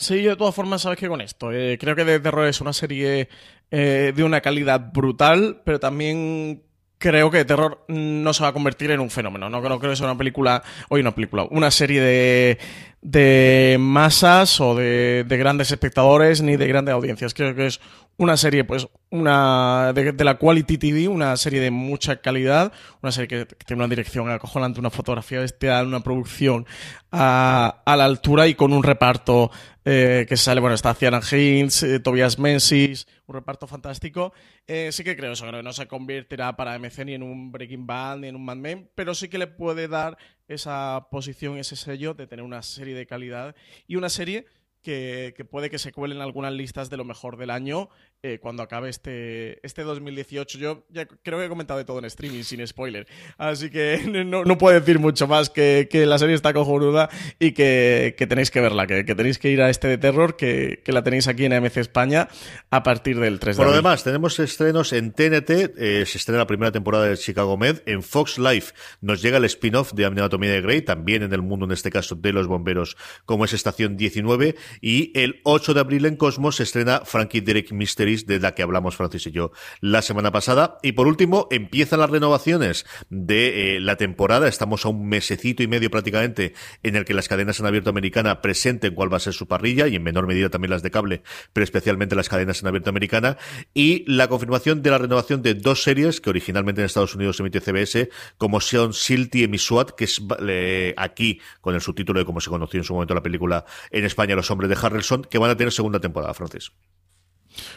[0.00, 2.62] Sí, yo de todas formas, sabes que con esto, eh, creo que The Terror es
[2.62, 3.28] una serie
[3.70, 6.62] eh, de una calidad brutal, pero también
[7.00, 9.48] creo que Terror no se va a convertir en un fenómeno.
[9.48, 12.58] No creo, que sea una película, hoy una película, una serie de,
[13.00, 17.32] de masas o de, de, grandes espectadores ni de grandes audiencias.
[17.32, 17.80] Creo que es
[18.18, 22.70] una serie, pues, una de, la Quality TV, una serie de mucha calidad,
[23.02, 26.66] una serie que, tiene una dirección acojonante, una fotografía bestial, una producción
[27.10, 29.50] a, a la altura y con un reparto
[29.86, 34.32] eh, que sale, bueno, está Ciaran Hinds, eh, Tobias Menzies, un reparto fantástico.
[34.66, 37.86] Eh, sí que creo eso, que no se convertirá para MC ni en un Breaking
[37.86, 40.18] Bad ni en un Mad Men, pero sí que le puede dar
[40.48, 43.54] esa posición, ese sello de tener una serie de calidad
[43.86, 44.46] y una serie
[44.82, 47.90] que, que, puede que se cuelen algunas listas de lo mejor del año
[48.22, 50.58] eh, cuando acabe este, este 2018.
[50.58, 53.06] Yo ya creo que he comentado de todo en streaming, sin spoiler.
[53.38, 57.08] Así que no, no puedo decir mucho más que, que, la serie está cojonuda
[57.38, 60.82] y que, que tenéis que verla, que, tenéis que ir a este de terror, que,
[60.86, 62.28] la tenéis aquí en AMC España
[62.70, 66.40] a partir del 3 de Por lo demás, tenemos estrenos en TNT, eh, se estrena
[66.40, 70.50] la primera temporada de Chicago Med, en Fox Life nos llega el spin-off de Anatomía
[70.50, 73.96] de Grey, también en el mundo, en este caso, de los bomberos, como es Estación
[73.96, 77.72] 19, y el 8 de abril en Cosmos se estrena Frankie Derek
[78.10, 80.78] De la que hablamos Francis y yo la semana pasada.
[80.82, 84.48] Y por último, empiezan las renovaciones de eh, la temporada.
[84.48, 88.42] Estamos a un mesecito y medio prácticamente en el que las cadenas en abierto americana
[88.42, 91.22] presenten cuál va a ser su parrilla y en menor medida también las de cable,
[91.52, 93.36] pero especialmente las cadenas en abierto americana.
[93.74, 97.60] Y la confirmación de la renovación de dos series que originalmente en Estados Unidos se
[97.60, 102.40] CBS, como son Silty y Miswat, que es eh, aquí con el subtítulo de cómo
[102.40, 105.50] se conoció en su momento la película en España Los Hombres de Harrelson, que van
[105.50, 106.72] a tener segunda temporada, Francis.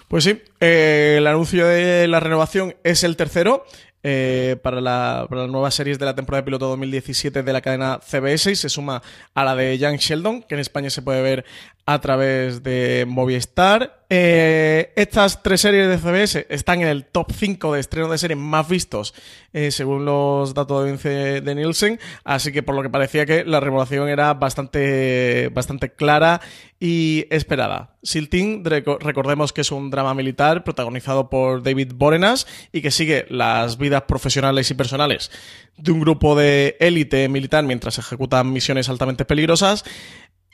[0.08, 3.66] Pues sí, eh, el anuncio de la renovación es el tercero.
[4.06, 7.62] Eh, para, la, para las nuevas series de la temporada de piloto 2017 de la
[7.62, 9.02] cadena CBS y se suma
[9.34, 11.46] a la de Young Sheldon, que en España se puede ver
[11.86, 14.03] a través de Movistar.
[14.16, 18.38] Eh, estas tres series de CBS están en el top 5 de estrenos de series
[18.38, 19.16] más vistos
[19.54, 23.60] eh, según los datos de, de Nielsen, así que por lo que parecía que la
[23.60, 26.42] renovación era bastante, bastante clara
[26.80, 27.96] y esperada.
[28.04, 33.80] Silting, recordemos que es un drama militar protagonizado por David Borenas y que sigue las
[33.80, 35.32] vidas profesionales y personales
[35.78, 39.86] de un grupo de élite militar mientras ejecutan misiones altamente peligrosas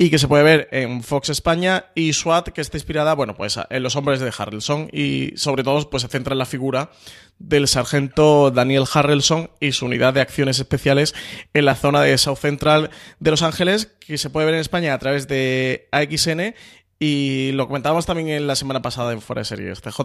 [0.02, 3.60] y que se puede ver en Fox España y SWAT que está inspirada, bueno, pues
[3.70, 6.90] en los hombres de Harrelson y sobre todo pues se centra en la figura
[7.38, 11.14] del sargento Daniel Harrelson y su unidad de acciones especiales
[11.54, 14.94] en la zona de South Central de Los Ángeles que se puede ver en España
[14.94, 16.56] a través de AXN
[17.00, 20.02] y lo comentábamos también en la semana pasada en Fuera de Series, TJ,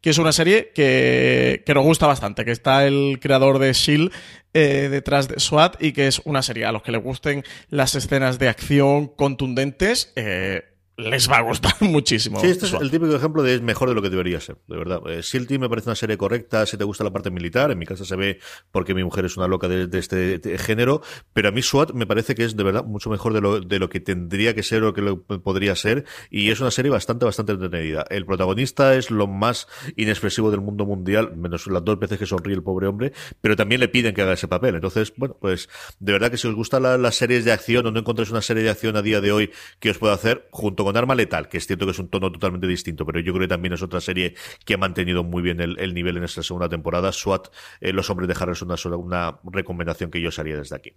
[0.00, 4.12] que es una serie que, que nos gusta bastante, que está el creador de S.H.I.E.L.D.
[4.54, 7.94] Eh, detrás de SWAT y que es una serie a los que les gusten las
[7.94, 10.10] escenas de acción contundentes.
[10.16, 10.62] Eh,
[10.98, 12.40] les va a gustar muchísimo.
[12.40, 14.76] Sí, este es el típico ejemplo de es mejor de lo que debería ser, de
[14.76, 15.00] verdad.
[15.08, 17.70] Eh, Silty me parece una serie correcta si te gusta la parte militar.
[17.70, 18.40] En mi casa se ve
[18.72, 21.00] porque mi mujer es una loca de, este género,
[21.32, 23.78] pero a mí SWAT me parece que es de verdad mucho mejor de lo, de
[23.78, 27.24] lo que tendría que ser o que lo podría ser y es una serie bastante,
[27.24, 28.04] bastante entretenida.
[28.10, 32.56] El protagonista es lo más inexpresivo del mundo mundial, menos las dos veces que sonríe
[32.56, 34.74] el pobre hombre, pero también le piden que haga ese papel.
[34.74, 35.68] Entonces, bueno, pues
[36.00, 38.64] de verdad que si os gustan las series de acción o no encontráis una serie
[38.64, 41.50] de acción a día de hoy que os pueda hacer, junto con con Arma Letal,
[41.50, 43.82] que es cierto que es un tono totalmente distinto, pero yo creo que también es
[43.82, 44.34] otra serie
[44.64, 47.12] que ha mantenido muy bien el, nivel en esta segunda temporada.
[47.12, 47.48] SWAT,
[47.82, 50.94] eh, Los Hombres de Harrison, una, una recomendación que yo haría desde aquí.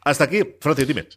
[0.00, 1.08] Hasta aquí, Francis, dime.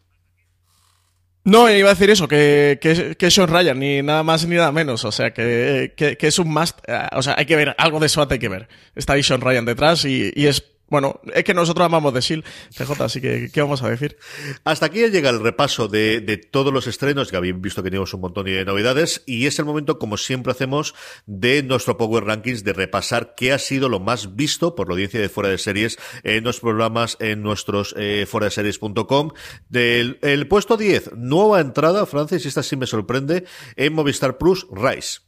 [1.44, 4.72] No, iba a decir eso, que, que, que Sean Ryan, ni nada más ni nada
[4.72, 5.06] menos.
[5.06, 6.80] O sea, que, que, es un must.
[6.86, 8.68] Eh, o sea, hay que ver, algo de SWAT hay que ver.
[8.94, 12.44] Está ahí Sean Ryan detrás y, y es bueno, es que nosotros amamos de Shield,
[12.70, 14.16] CJ, así que ¿qué vamos a decir?
[14.64, 18.14] Hasta aquí llega el repaso de, de todos los estrenos, que habéis visto que tenemos
[18.14, 20.94] un montón de novedades, y es el momento, como siempre hacemos,
[21.26, 25.20] de nuestro Power Rankings, de repasar qué ha sido lo más visto por la audiencia
[25.20, 29.30] de Fuera de Series en los programas, en nuestros eh, fuera de series.com.
[29.68, 33.44] Del el puesto 10, nueva entrada, Francis, y esta sí me sorprende,
[33.76, 35.20] en Movistar Plus, Rise.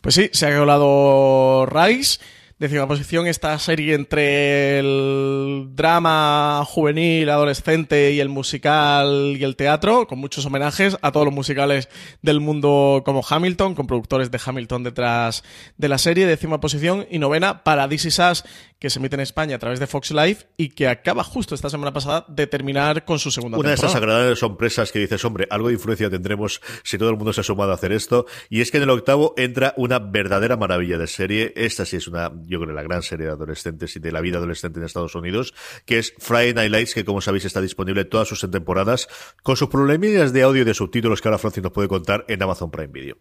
[0.00, 2.20] Pues sí, se ha colado Rise
[2.58, 10.08] Décima posición, esta serie entre el drama juvenil, adolescente y el musical y el teatro,
[10.08, 11.88] con muchos homenajes a todos los musicales
[12.20, 15.44] del mundo como Hamilton, con productores de Hamilton detrás
[15.76, 16.26] de la serie.
[16.26, 18.44] Décima posición y novena para This Is Us,
[18.80, 21.70] que se emite en España a través de Fox Live y que acaba justo esta
[21.70, 23.82] semana pasada de terminar con su segunda Una temporada.
[23.82, 27.32] de esas agradables sorpresas que dices, hombre, algo de influencia tendremos si todo el mundo
[27.32, 28.26] se ha sumado a hacer esto.
[28.50, 31.52] Y es que en el octavo entra una verdadera maravilla de serie.
[31.54, 34.38] Esta sí es una, yo creo, la gran serie de adolescentes y de la vida
[34.38, 38.28] adolescente en Estados Unidos, que es Friday Night Lights, que como sabéis está disponible todas
[38.28, 39.08] sus temporadas,
[39.42, 42.42] con sus problemillas de audio y de subtítulos que ahora Francis nos puede contar en
[42.42, 43.18] Amazon Prime Video.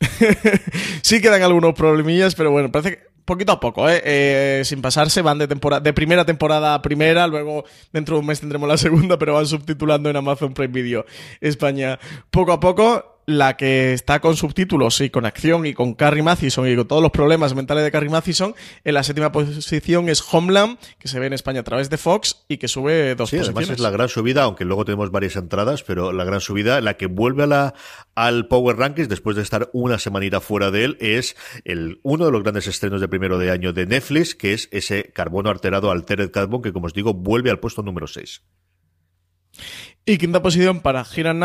[1.02, 4.02] sí quedan algunos problemillas, pero bueno, parece que poquito a poco, ¿eh?
[4.04, 4.62] ¿eh?
[4.64, 8.40] sin pasarse, van de, temporada, de primera temporada a primera, luego dentro de un mes
[8.40, 11.06] tendremos la segunda, pero van subtitulando en Amazon Prime Video
[11.40, 11.98] España
[12.30, 16.68] poco a poco la que está con subtítulos y con acción y con Carrie Mathison
[16.68, 18.54] y con todos los problemas mentales de Carrie Mathison,
[18.84, 22.44] en la séptima posición es Homeland, que se ve en España a través de Fox
[22.48, 23.56] y que sube dos sí, posiciones.
[23.56, 26.94] además es la gran subida, aunque luego tenemos varias entradas, pero la gran subida, la
[26.94, 27.74] que vuelve a la,
[28.14, 32.32] al Power Rankings después de estar una semanita fuera de él, es el, uno de
[32.32, 36.30] los grandes estrenos de primero de año de Netflix, que es ese carbono alterado Altered
[36.30, 38.42] Carbon, que como os digo, vuelve al puesto número 6.
[40.06, 41.44] Y quinta posición para Hiran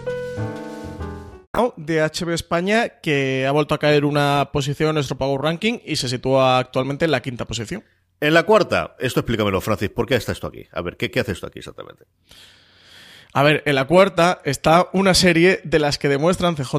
[1.77, 5.95] De HBO España que ha vuelto a caer una posición en nuestro Power Ranking y
[5.95, 7.83] se sitúa actualmente en la quinta posición.
[8.19, 10.67] En la cuarta, esto explícamelo, Francis, ¿por qué está esto aquí?
[10.71, 12.05] A ver, ¿qué, qué hace esto aquí exactamente?
[13.33, 16.75] A ver, en la cuarta está una serie de las que demuestran CJ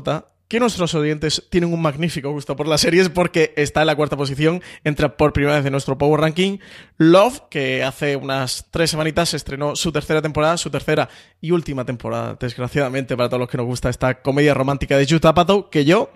[0.52, 4.18] que nuestros oyentes tienen un magnífico gusto por las series porque está en la cuarta
[4.18, 6.58] posición, entra por primera vez en nuestro Power Ranking.
[6.98, 11.08] Love, que hace unas tres semanitas estrenó su tercera temporada, su tercera
[11.40, 15.24] y última temporada, desgraciadamente para todos los que nos gusta esta comedia romántica de Judd
[15.24, 16.10] Apatow, que yo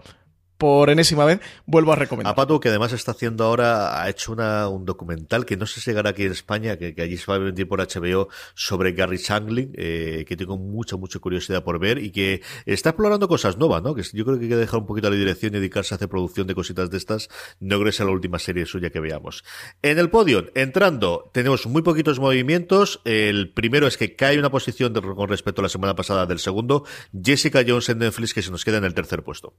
[0.58, 2.32] por enésima vez, vuelvo a recomendar.
[2.32, 5.90] Apatow, que además está haciendo ahora, ha hecho una, un documental que no sé si
[5.90, 9.18] llegará aquí en España, que, que, allí se va a vender por HBO sobre Gary
[9.18, 13.82] Shandling, eh, que tengo mucha, mucha curiosidad por ver y que está explorando cosas nuevas,
[13.82, 13.94] ¿no?
[13.94, 16.08] Que yo creo que hay que dejar un poquito la dirección y dedicarse a hacer
[16.08, 17.28] producción de cositas de estas.
[17.60, 19.44] No creo que sea la última serie suya que veamos.
[19.82, 23.00] En el podio, entrando, tenemos muy poquitos movimientos.
[23.04, 26.84] El primero es que cae una posición con respecto a la semana pasada del segundo.
[27.12, 29.54] Jessica Jones en Netflix, que se nos queda en el tercer puesto.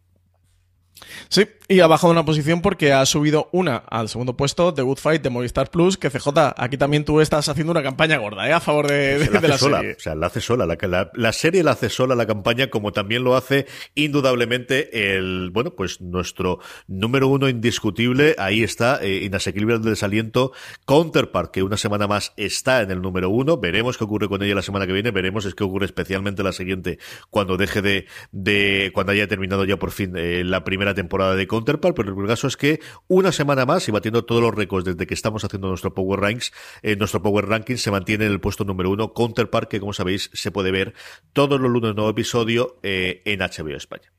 [1.29, 4.99] Sí, y ha bajado una posición porque ha subido una al segundo puesto de Good
[4.99, 8.53] Fight de Movistar Plus, que CJ, aquí también tú estás haciendo una campaña gorda, ¿eh?
[8.53, 9.95] A favor de, de, la, de la sola, serie.
[9.97, 10.65] O sea, la hace sola.
[10.65, 13.65] La, la, la, serie la hace sola la campaña, como también lo hace
[13.95, 18.35] indudablemente el, bueno, pues nuestro número uno indiscutible.
[18.37, 20.53] Ahí está, eh, inasequible del desaliento,
[20.85, 23.57] Counterpart, que una semana más está en el número uno.
[23.57, 25.11] Veremos qué ocurre con ella la semana que viene.
[25.11, 26.97] Veremos es qué ocurre especialmente la siguiente,
[27.29, 31.47] cuando deje de, de cuando haya terminado ya por fin eh, la primera temporada de
[31.47, 35.07] Counterpart, pero el caso es que una semana más y batiendo todos los récords desde
[35.07, 38.63] que estamos haciendo nuestro Power Ranks, eh, nuestro Power Ranking se mantiene en el puesto
[38.63, 40.93] número uno, Counterpart, que como sabéis se puede ver
[41.33, 44.16] todos los lunes nuevo episodio eh, en HBO España.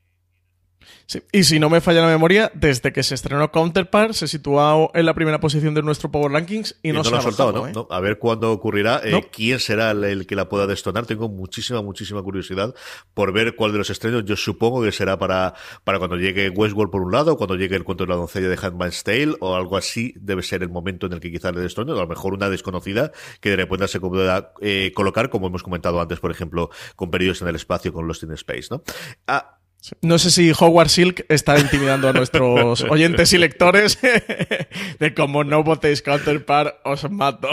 [1.05, 1.21] Sí.
[1.31, 5.05] Y si no me falla la memoria, desde que se estrenó Counterpart se situó en
[5.05, 7.53] la primera posición de nuestro Power Rankings y, y no, no se lo ha soltado,
[7.53, 7.69] bajado, ¿no?
[7.69, 7.85] ¿eh?
[7.89, 7.95] ¿no?
[7.95, 11.05] A ver cuándo ocurrirá, eh, quién será el, el, que la pueda destonar.
[11.05, 12.73] Tengo muchísima, muchísima curiosidad
[13.13, 14.25] por ver cuál de los estrenos.
[14.25, 15.53] Yo supongo que será para,
[15.83, 18.57] para cuando llegue Westworld por un lado, cuando llegue el cuento de la doncella de
[18.61, 20.13] Handmaid's Tale o algo así.
[20.17, 22.49] Debe ser el momento en el que quizás le destone, o a lo mejor una
[22.49, 27.11] desconocida que de repente se pueda eh, colocar, como hemos comentado antes, por ejemplo, con
[27.11, 28.83] periodos en el espacio con Lost in Space, ¿no?
[29.27, 29.58] Ah,
[30.01, 33.99] no sé si Howard Silk está intimidando a nuestros oyentes y lectores
[34.99, 37.49] de como no votéis Counterpart, os mato.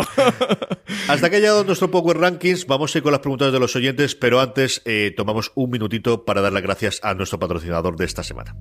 [1.08, 3.76] Hasta que ha llegado nuestro Power Rankings, vamos a ir con las preguntas de los
[3.76, 8.04] oyentes, pero antes eh, tomamos un minutito para dar las gracias a nuestro patrocinador de
[8.04, 8.56] esta semana.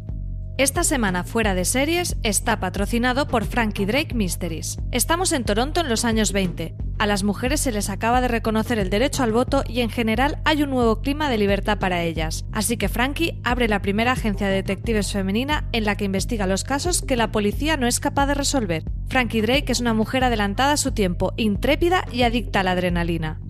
[0.58, 4.78] Esta semana fuera de series está patrocinado por Frankie Drake Mysteries.
[4.94, 6.76] Estamos en Toronto en los años 20.
[6.98, 10.40] A las mujeres se les acaba de reconocer el derecho al voto y en general
[10.46, 12.46] hay un nuevo clima de libertad para ellas.
[12.54, 16.64] Así que Frankie abre la primera agencia de detectives femenina en la que investiga los
[16.64, 18.86] casos que la policía no es capaz de resolver.
[19.10, 23.42] Frankie Drake es una mujer adelantada a su tiempo, intrépida y adicta a la adrenalina.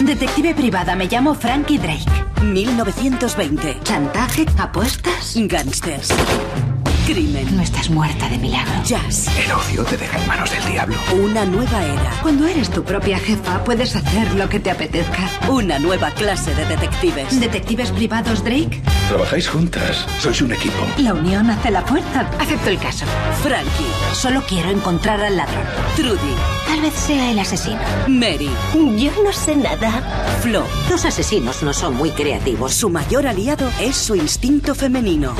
[0.00, 2.04] Detective privada, me llamo Frankie Drake.
[2.42, 3.80] 1920.
[3.82, 6.12] Chantaje, apuestas, gangsters.
[7.06, 7.56] Crimen.
[7.56, 8.72] No estás muerta de milagro.
[8.84, 9.28] Jazz.
[9.38, 10.96] El ocio te deja en manos del diablo.
[11.14, 12.10] Una nueva era.
[12.20, 15.30] Cuando eres tu propia jefa, puedes hacer lo que te apetezca.
[15.48, 17.40] Una nueva clase de detectives.
[17.40, 18.82] ¿Detectives privados, Drake?
[19.08, 20.04] Trabajáis juntas.
[20.18, 20.84] Sois un equipo.
[20.98, 22.28] La unión hace la fuerza.
[22.40, 23.06] Acepto el caso.
[23.40, 23.86] Frankie.
[24.12, 25.64] Solo quiero encontrar al ladrón.
[25.94, 26.55] Trudy.
[26.66, 27.78] Tal vez sea el asesino.
[28.08, 28.50] Mary.
[28.96, 30.36] Yo no sé nada.
[30.40, 30.64] Flo.
[30.90, 32.74] Los asesinos no son muy creativos.
[32.74, 35.34] Su mayor aliado es su instinto femenino.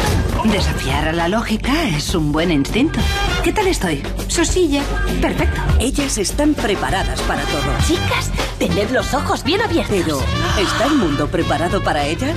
[0.44, 3.00] Desafiar a la lógica es un buen instinto.
[3.42, 4.02] ¿Qué tal estoy?
[4.28, 4.82] Sosilla.
[5.20, 5.60] Perfecto.
[5.80, 7.72] Ellas están preparadas para todo.
[7.86, 9.96] Chicas, tened los ojos bien abiertos.
[9.96, 10.20] Pero,
[10.58, 12.36] ¿está el mundo preparado para ellas?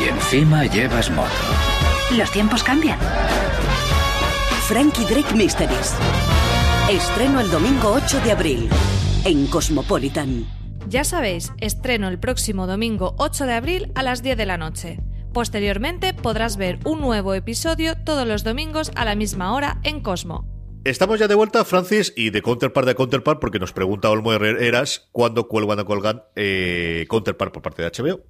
[0.00, 1.30] Y encima llevas moto.
[2.16, 2.98] Los tiempos cambian.
[4.66, 5.94] Frankie Drake Mysteries.
[6.90, 8.70] Estreno el domingo 8 de abril
[9.26, 10.46] en Cosmopolitan.
[10.88, 14.98] Ya sabéis, estreno el próximo domingo 8 de abril a las 10 de la noche.
[15.34, 20.46] Posteriormente podrás ver un nuevo episodio todos los domingos a la misma hora en Cosmo.
[20.84, 25.10] Estamos ya de vuelta, Francis, y de Counterpart de Counterpart, porque nos pregunta Olmo Herreras
[25.12, 28.20] cuándo cuelgan a colgan eh, Counterpart por parte de HBO.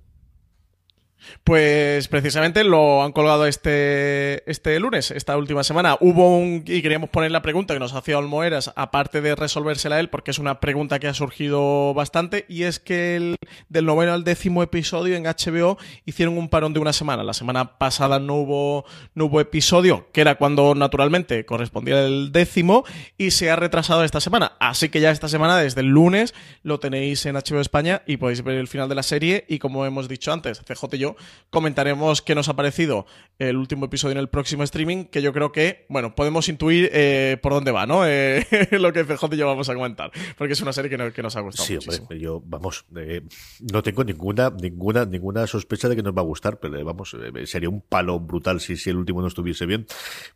[1.44, 5.96] Pues precisamente lo han colgado este, este lunes, esta última semana.
[6.00, 6.62] Hubo un.
[6.66, 10.38] Y queríamos poner la pregunta que nos hacía Olmoeras, aparte de resolvérsela él, porque es
[10.38, 12.44] una pregunta que ha surgido bastante.
[12.48, 13.36] Y es que el,
[13.68, 17.24] del noveno al décimo episodio en HBO hicieron un parón de una semana.
[17.24, 22.84] La semana pasada no hubo, no hubo episodio, que era cuando naturalmente correspondía el décimo,
[23.16, 24.52] y se ha retrasado esta semana.
[24.60, 28.42] Así que ya esta semana, desde el lunes, lo tenéis en HBO España y podéis
[28.42, 29.44] ver el final de la serie.
[29.48, 31.16] Y como hemos dicho antes, CJ y yo
[31.50, 33.06] comentaremos qué nos ha parecido
[33.38, 37.38] el último episodio en el próximo streaming, que yo creo que, bueno, podemos intuir eh,
[37.42, 37.98] por dónde va, ¿no?
[38.10, 41.12] Eh, lo que CJ y yo vamos a comentar, porque es una serie que, no,
[41.12, 42.04] que nos ha gustado sí, muchísimo.
[42.04, 43.22] Hombre, yo, vamos, eh,
[43.70, 47.14] no tengo ninguna, ninguna, ninguna sospecha de que nos va a gustar, pero vamos,
[47.44, 49.86] sería un palo brutal si, si el último no estuviese bien.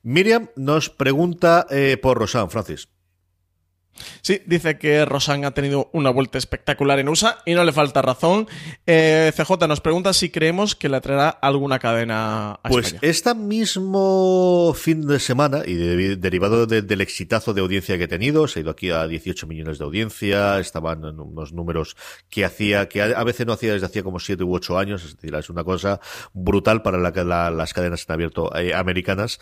[0.03, 1.66] Miriam nos pregunta
[2.03, 2.89] por Rosan, Francis.
[4.22, 8.03] Sí, dice que Rosan ha tenido una vuelta espectacular en USA y no le falta
[8.03, 8.49] razón.
[8.86, 13.01] Eh, CJ nos pregunta si creemos que le traerá alguna cadena a Pues España.
[13.11, 18.09] este mismo fin de semana, y de- derivado de- del exitazo de audiencia que ha
[18.09, 21.97] tenido, se ha ido aquí a 18 millones de audiencia, estaban en unos números
[22.30, 25.16] que hacía, que a, veces no hacía desde hacía como 7 u 8 años, es
[25.16, 26.01] decir, es una cosa
[26.32, 29.38] brutal para la, que la- las cadenas en abierto eh, americanas.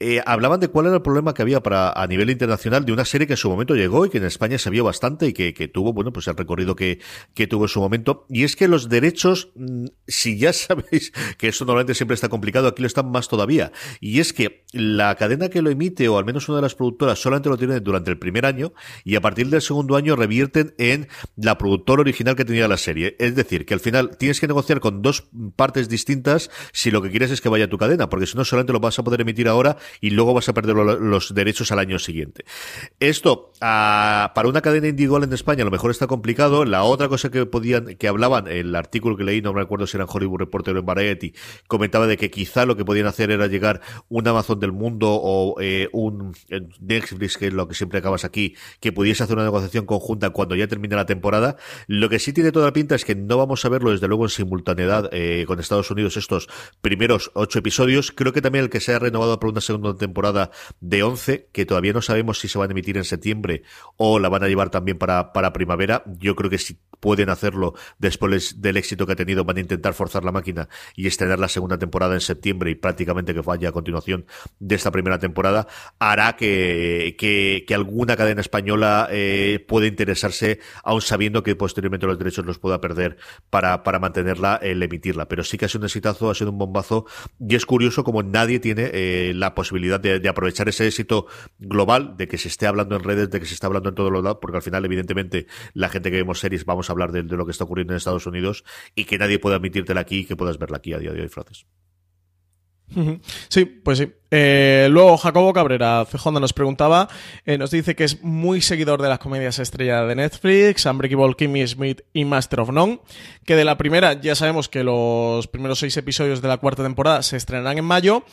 [0.00, 3.04] Eh, hablaban de cuál era el problema que había para a nivel internacional de una
[3.04, 5.54] serie que en su momento llegó y que en España se vio bastante y que,
[5.54, 6.98] que tuvo, bueno, pues el recorrido que,
[7.34, 8.26] que tuvo en su momento.
[8.28, 12.66] Y es que los derechos, mm, si ya sabéis que eso normalmente siempre está complicado,
[12.68, 13.70] aquí lo están más todavía.
[14.00, 17.20] Y es que la cadena que lo emite, o al menos una de las productoras,
[17.20, 18.72] solamente lo tiene durante el primer año
[19.04, 23.16] y a partir del segundo año revierten en la productora original que tenía la serie.
[23.18, 27.10] Es decir, que al final tienes que negociar con dos partes distintas si lo que
[27.10, 29.20] quieres es que vaya a tu cadena, porque si no solamente lo vas a poder
[29.20, 32.44] emitir ahora y luego vas a perder lo- los derechos al año siguiente.
[33.00, 33.83] Esto, ah,
[34.34, 36.64] para una cadena individual en España, a lo mejor está complicado.
[36.64, 39.96] La otra cosa que podían, que hablaban, el artículo que leí, no me acuerdo si
[39.96, 41.34] era en Hollywood Reporter o en Variety,
[41.66, 45.60] comentaba de que quizá lo que podían hacer era llegar un Amazon del mundo o
[45.60, 49.44] eh, un eh, Netflix, que es lo que siempre acabas aquí, que pudiese hacer una
[49.44, 51.56] negociación conjunta cuando ya termine la temporada.
[51.86, 54.24] Lo que sí tiene toda la pinta es que no vamos a verlo desde luego
[54.24, 56.48] en simultaneidad eh, con Estados Unidos estos
[56.80, 58.12] primeros ocho episodios.
[58.12, 61.66] Creo que también el que se ha renovado por una segunda temporada de 11, que
[61.66, 63.62] todavía no sabemos si se van a emitir en septiembre
[63.96, 66.02] o la van a llevar también para, para primavera.
[66.18, 69.92] Yo creo que si pueden hacerlo después del éxito que ha tenido, van a intentar
[69.92, 73.72] forzar la máquina y estrenar la segunda temporada en septiembre y prácticamente que vaya a
[73.72, 74.24] continuación
[74.58, 75.66] de esta primera temporada,
[75.98, 82.46] hará que, que, alguna cadena española eh, pueda interesarse, aun sabiendo que posteriormente los derechos
[82.46, 83.18] los pueda perder
[83.50, 85.28] para, para mantenerla, el emitirla.
[85.28, 87.04] Pero sí que ha sido un exitazo, ha sido un bombazo
[87.38, 91.26] y es curioso como nadie tiene eh, la posibilidad de, aprovechar ese éxito
[91.58, 94.10] global, de que se esté hablando en redes, de que se esté hablando en todos
[94.10, 97.22] los lados, porque al final, evidentemente, la gente que vemos series vamos a hablar de,
[97.22, 98.64] lo que está ocurriendo en Estados Unidos
[98.94, 101.28] y que nadie pueda admitírtela aquí y que puedas verla aquí a día de hoy,
[101.28, 101.66] Francis.
[103.48, 104.12] Sí, pues sí.
[104.30, 107.08] Eh, luego Jacobo Cabrera Cejonda nos preguntaba,
[107.44, 111.66] eh, nos dice que es muy seguidor de las comedias estrella de Netflix, Unbreakable Kimmy
[111.66, 113.00] Smith y Master of None,
[113.44, 117.22] que de la primera ya sabemos que los primeros seis episodios de la cuarta temporada
[117.22, 118.24] se estrenarán en mayo,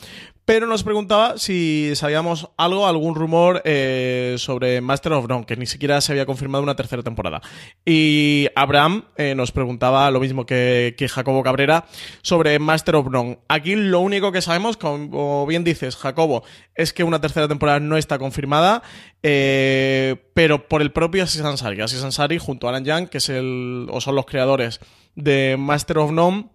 [0.46, 5.66] pero nos preguntaba si sabíamos algo, algún rumor eh, sobre Master of None, que ni
[5.66, 7.42] siquiera se había confirmado una tercera temporada.
[7.86, 11.86] Y Abraham eh, nos preguntaba lo mismo que, que Jacobo Cabrera
[12.22, 13.40] sobre Master of None.
[13.48, 16.44] Aquí lo único que sabemos, como bien dices, Jacobo,
[16.76, 18.82] es que una tercera temporada no está confirmada,
[19.24, 21.82] eh, pero por el propio Aziz Ansari.
[21.82, 24.80] Aziz Ansari junto a Alan Young, que es el, o son los creadores
[25.16, 26.50] de Master of None,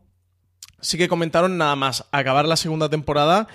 [0.86, 3.48] sí que comentaron nada más acabar la segunda temporada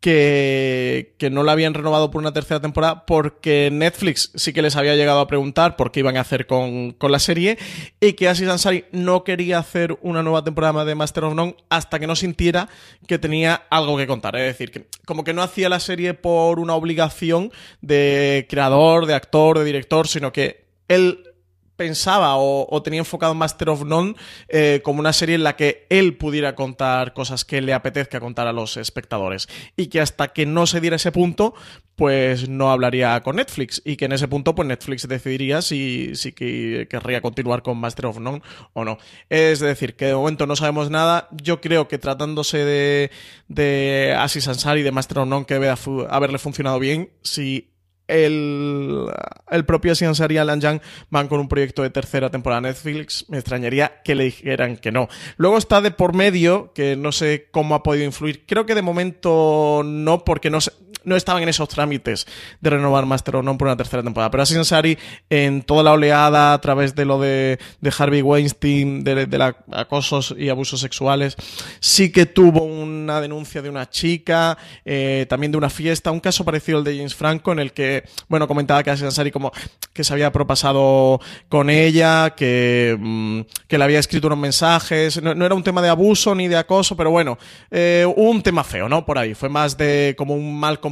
[0.00, 4.74] que, que no la habían renovado por una tercera temporada porque Netflix sí que les
[4.74, 7.56] había llegado a preguntar por qué iban a hacer con, con la serie
[8.00, 12.00] y que Aziz Ansari no quería hacer una nueva temporada de Master of None hasta
[12.00, 12.68] que no sintiera
[13.06, 14.34] que tenía algo que contar.
[14.34, 19.14] Es decir, que como que no hacía la serie por una obligación de creador, de
[19.14, 21.31] actor, de director, sino que él
[21.76, 24.14] pensaba o, tenía enfocado Master of None
[24.48, 28.46] eh, como una serie en la que él pudiera contar cosas que le apetezca contar
[28.46, 31.54] a los espectadores y que hasta que no se diera ese punto
[31.96, 36.32] pues no hablaría con Netflix y que en ese punto pues Netflix decidiría si, si
[36.32, 38.42] querría continuar con Master of None
[38.72, 38.98] o no.
[39.28, 41.28] Es decir, que de momento no sabemos nada.
[41.30, 43.10] Yo creo que tratándose de,
[43.48, 45.72] de Asis Ansari, de Master of None, que debe
[46.08, 47.71] haberle funcionado bien, si
[48.12, 49.06] el,
[49.50, 53.38] el propio Ansari y Alan Yang van con un proyecto de tercera temporada Netflix, me
[53.38, 55.08] extrañaría que le dijeran que no.
[55.36, 58.44] Luego está de por medio, que no sé cómo ha podido influir.
[58.46, 60.72] Creo que de momento no, porque no sé,
[61.04, 62.26] no estaban en esos trámites
[62.60, 64.30] de renovar Master of por una tercera temporada.
[64.30, 64.98] Pero así Sari,
[65.30, 67.58] en toda la oleada, a través de lo de,
[67.98, 71.36] Harvey Weinstein, de, acosos y abusos sexuales,
[71.80, 76.44] sí que tuvo una denuncia de una chica, eh, también de una fiesta, un caso
[76.44, 79.52] parecido al de James Franco, en el que, bueno, comentaba que Aziz Ansari como
[79.92, 85.44] que se había propasado con ella, que, mm, que le había escrito unos mensajes, no,
[85.44, 87.38] era un tema de abuso ni de acoso, pero bueno,
[87.70, 89.04] eh, un tema feo, ¿no?
[89.04, 90.91] Por ahí, fue más de como un mal comportamiento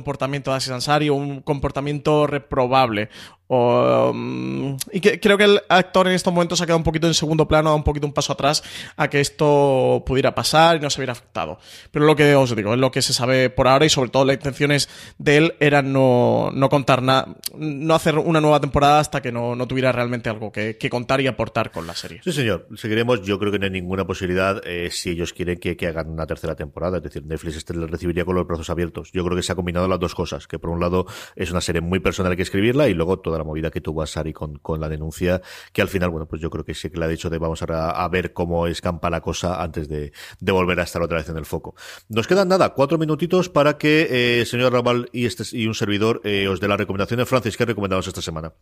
[0.50, 3.08] de Aziz Ansari, un comportamiento reprobable,
[3.52, 7.48] Um, y creo que el actor en estos momentos ha quedado un poquito en segundo
[7.48, 8.62] plano, un poquito un paso atrás
[8.96, 11.58] a que esto pudiera pasar y no se hubiera afectado.
[11.90, 14.24] Pero lo que os digo, es lo que se sabe por ahora y sobre todo
[14.24, 14.88] las intenciones
[15.18, 17.26] de él eran no, no contar nada,
[17.56, 21.20] no hacer una nueva temporada hasta que no, no tuviera realmente algo que, que, contar
[21.20, 22.20] y aportar con la serie.
[22.22, 22.68] Sí, señor.
[22.76, 23.22] Seguiremos.
[23.22, 26.24] Yo creo que no hay ninguna posibilidad eh, si ellos quieren que, que, hagan una
[26.24, 26.98] tercera temporada.
[26.98, 29.10] Es decir, Netflix este recibiría con los brazos abiertos.
[29.10, 30.46] Yo creo que se ha combinado las dos cosas.
[30.46, 33.44] Que por un lado es una serie muy personal que escribirla y luego toda la
[33.44, 36.50] movida que tuvo a Sari con, con la denuncia, que al final, bueno, pues yo
[36.50, 39.62] creo que sí que le ha dicho de vamos a, ver cómo escampa la cosa
[39.62, 41.74] antes de, volver a estar otra vez en el foco.
[42.08, 46.20] Nos quedan nada, cuatro minutitos para que eh, señor Raval y, este, y un servidor
[46.24, 48.52] eh, os dé la recomendación de Francis, ¿qué recomendamos esta semana?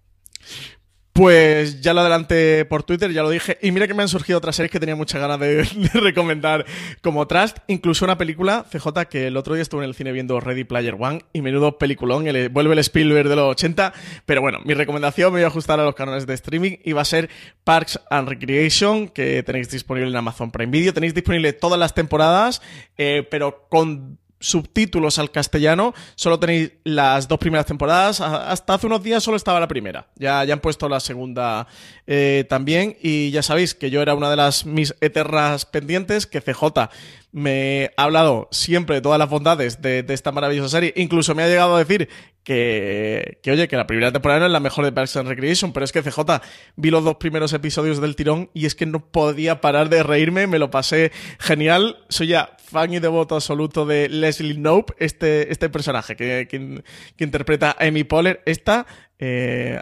[1.19, 3.59] Pues ya lo adelanté por Twitter, ya lo dije.
[3.61, 5.65] Y mira que me han surgido otras series que tenía muchas ganas de,
[5.95, 6.65] recomendar
[7.03, 7.59] como Trust.
[7.67, 10.95] Incluso una película, CJ, que el otro día estuve en el cine viendo Ready Player
[10.97, 12.29] One y menudo peliculón.
[12.29, 13.93] El, vuelve el Spielberg de los 80.
[14.27, 17.03] Pero bueno, mi recomendación me voy a ajustar a los canales de streaming y va
[17.03, 17.29] a ser
[17.65, 20.95] Parks and Recreation, que tenéis disponible en Amazon Prime Video.
[20.95, 22.63] Tenéis disponible todas las temporadas,
[22.97, 25.95] eh, pero con subtítulos al castellano.
[26.15, 28.21] Solo tenéis las dos primeras temporadas.
[28.21, 30.09] Hasta hace unos días solo estaba la primera.
[30.17, 31.67] Ya, ya han puesto la segunda
[32.07, 32.97] eh, también.
[33.03, 36.89] Y ya sabéis que yo era una de las mis eternas pendientes, que CJ
[37.31, 40.93] me ha hablado siempre de todas las bondades de, esta maravillosa serie.
[40.97, 42.09] Incluso me ha llegado a decir
[42.49, 45.75] que, que, oye, que la primera temporada no es la mejor de Parks and Recreation,
[45.75, 46.41] pero es que CJ
[46.77, 50.47] vi los dos primeros episodios del tirón y es que no podía parar de reírme,
[50.47, 51.99] me lo pasé genial.
[52.09, 56.83] Soy ya fan y devoto absoluto de Leslie Knope, este, este personaje que, que,
[57.23, 58.41] interpreta a Amy Poehler.
[58.47, 58.87] Esta
[59.21, 59.81] eh,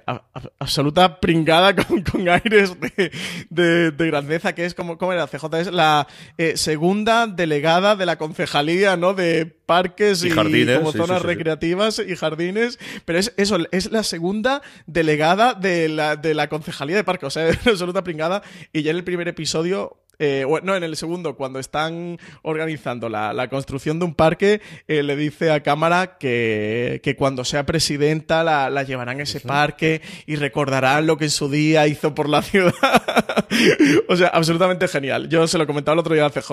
[0.59, 2.74] absoluta pringada con, aires
[3.51, 5.26] de, grandeza, que es como, ¿cómo era?
[5.26, 6.07] CJ es la
[6.39, 9.12] eh, segunda delegada de la concejalía, ¿no?
[9.12, 14.62] De parques y, jardines, como zonas recreativas y jardines, pero es eso, es la segunda
[14.87, 18.91] delegada de la, de la concejalía de parques, o sea, es absoluta pringada, y ya
[18.93, 24.04] en el primer episodio eh, no, en el segundo, cuando están organizando la, construcción de
[24.06, 29.20] un parque, eh, le dice a cámara que, que cuando sea presidenta la, la llevarán
[29.20, 32.72] a ese parque y recordarán lo que en su día hizo por la ciudad.
[34.08, 35.28] o sea, absolutamente genial.
[35.28, 36.50] Yo se lo comentaba el otro día a CJ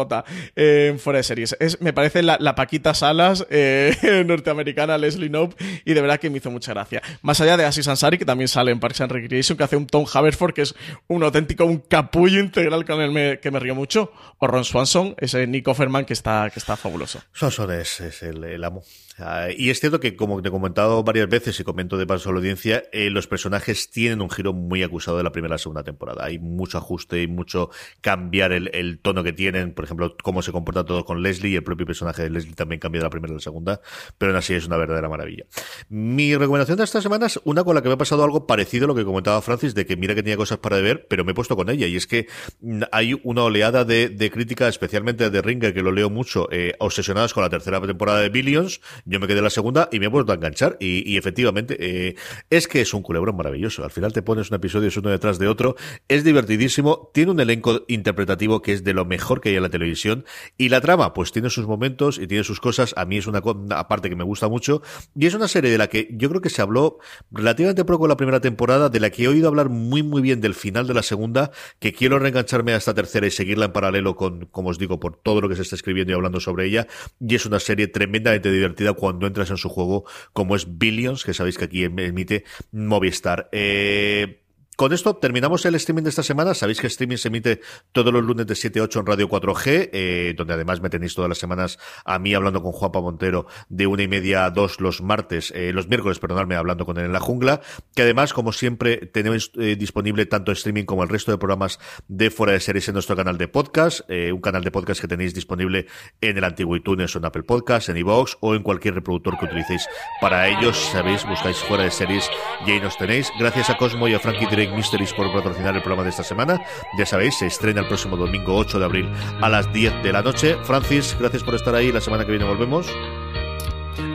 [0.56, 1.56] eh, en Fuera de Series.
[1.60, 3.48] Es, me parece la, la Paquita Salas
[4.26, 5.56] norteamericana Leslie Knope
[5.86, 7.02] y de verdad que me hizo mucha gracia.
[7.22, 9.88] Más allá de Asis Ansari, que también sale en Parks and Recreation, que hace un
[9.88, 10.76] Tom Haverford, que es
[11.08, 15.48] un auténtico, un capullo integral con el que me río mucho, o Ron Swanson, ese
[15.48, 17.22] Nick Offerman que está, que está fabuloso.
[17.32, 18.84] Swanson es, es el, amo.
[19.20, 22.30] Ah, y es cierto que, como te he comentado varias veces y comento de paso
[22.30, 25.56] a la audiencia, eh, los personajes tienen un giro muy acusado de la primera a
[25.56, 26.26] la segunda temporada.
[26.26, 27.70] Hay mucho ajuste y mucho
[28.02, 29.74] cambiar el, tono que tienen.
[29.74, 32.80] Por ejemplo, cómo se comporta todo con Leslie y el propio personaje de Leslie también
[32.80, 33.82] cambia de la primera a la segunda.
[34.18, 35.46] Pero aún así es una verdadera maravilla.
[35.90, 38.88] Mi recomendación de estas semanas, una con la que me ha pasado algo parecido a
[38.88, 41.36] lo que comentaba Francis, de que mira que tenía cosas para ver, pero me he
[41.36, 41.86] puesto con ella.
[41.86, 42.28] Y es que
[42.62, 46.74] mm, hay una oleada de, de crítica, especialmente de Ringer, que lo leo mucho, eh,
[46.80, 48.82] obsesionados con la tercera temporada de Billions.
[49.06, 50.78] Yo me quedé en la segunda y me he vuelto a enganchar.
[50.80, 52.16] Y, efectivamente, eh,
[52.50, 53.84] es que es un culebrón maravilloso.
[53.84, 55.76] Al final te pones un episodio, es uno detrás de otro.
[56.08, 57.12] Es divertidísimo.
[57.14, 60.26] Tiene un elenco interpretativo que es de lo mejor que hay en la televisión.
[60.58, 62.94] Y la trama, pues tiene sus momentos y tiene sus cosas.
[62.98, 64.82] A mí es una, una parte que me gusta mucho.
[65.16, 67.00] Y es una serie de la que yo creo que se habló
[67.32, 70.42] relativamente poco en la primera temporada, de la que he oído hablar muy, muy bien
[70.42, 74.16] del final de la segunda, que quiero reengancharme a esta tercera y seguirla en paralelo
[74.16, 76.88] con, como os digo, por todo lo que se está escribiendo y hablando sobre ella.
[77.20, 81.34] Y es una serie tremendamente divertida cuando entras en su juego, como es Billions, que
[81.34, 83.50] sabéis que aquí emite Movistar.
[83.52, 84.43] Eh,
[84.76, 86.54] con esto terminamos el streaming de esta semana.
[86.54, 87.62] Sabéis que streaming se emite
[87.92, 91.16] todos los lunes de 7 a 8 en Radio 4G, eh, donde además me tenéis
[91.16, 94.80] todas las semanas a mí hablando con Juanpa Montero de una y media a dos
[94.80, 97.62] los martes, eh, los miércoles, perdonadme, hablando con él en la jungla.
[97.96, 102.30] Que además, como siempre, tenéis eh, disponible tanto streaming como el resto de programas de
[102.32, 105.34] Fuera de Series en nuestro canal de podcast, eh, un canal de podcast que tenéis
[105.34, 105.88] disponible
[106.22, 109.46] en el antiguo iTunes o en Apple Podcast, en iVoox o en cualquier reproductor que
[109.46, 109.88] utilicéis
[110.22, 110.78] para ellos.
[110.92, 112.30] Sabéis, buscáis Fuera de Series
[112.66, 113.32] y ahí nos tenéis.
[113.40, 116.62] Gracias a Cosmo y a Frankie Mysteries por patrocinar el programa de esta semana.
[116.98, 119.10] Ya sabéis, se estrena el próximo domingo 8 de abril
[119.42, 120.58] a las 10 de la noche.
[120.64, 121.92] Francis, gracias por estar ahí.
[121.92, 122.88] La semana que viene volvemos.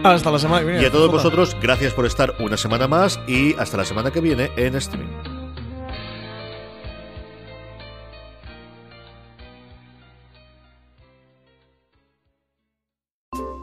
[0.04, 0.82] Hasta la semana que viene.
[0.82, 4.20] Y a todos vosotros, gracias por estar una semana más y hasta la semana que
[4.20, 5.37] viene en streaming.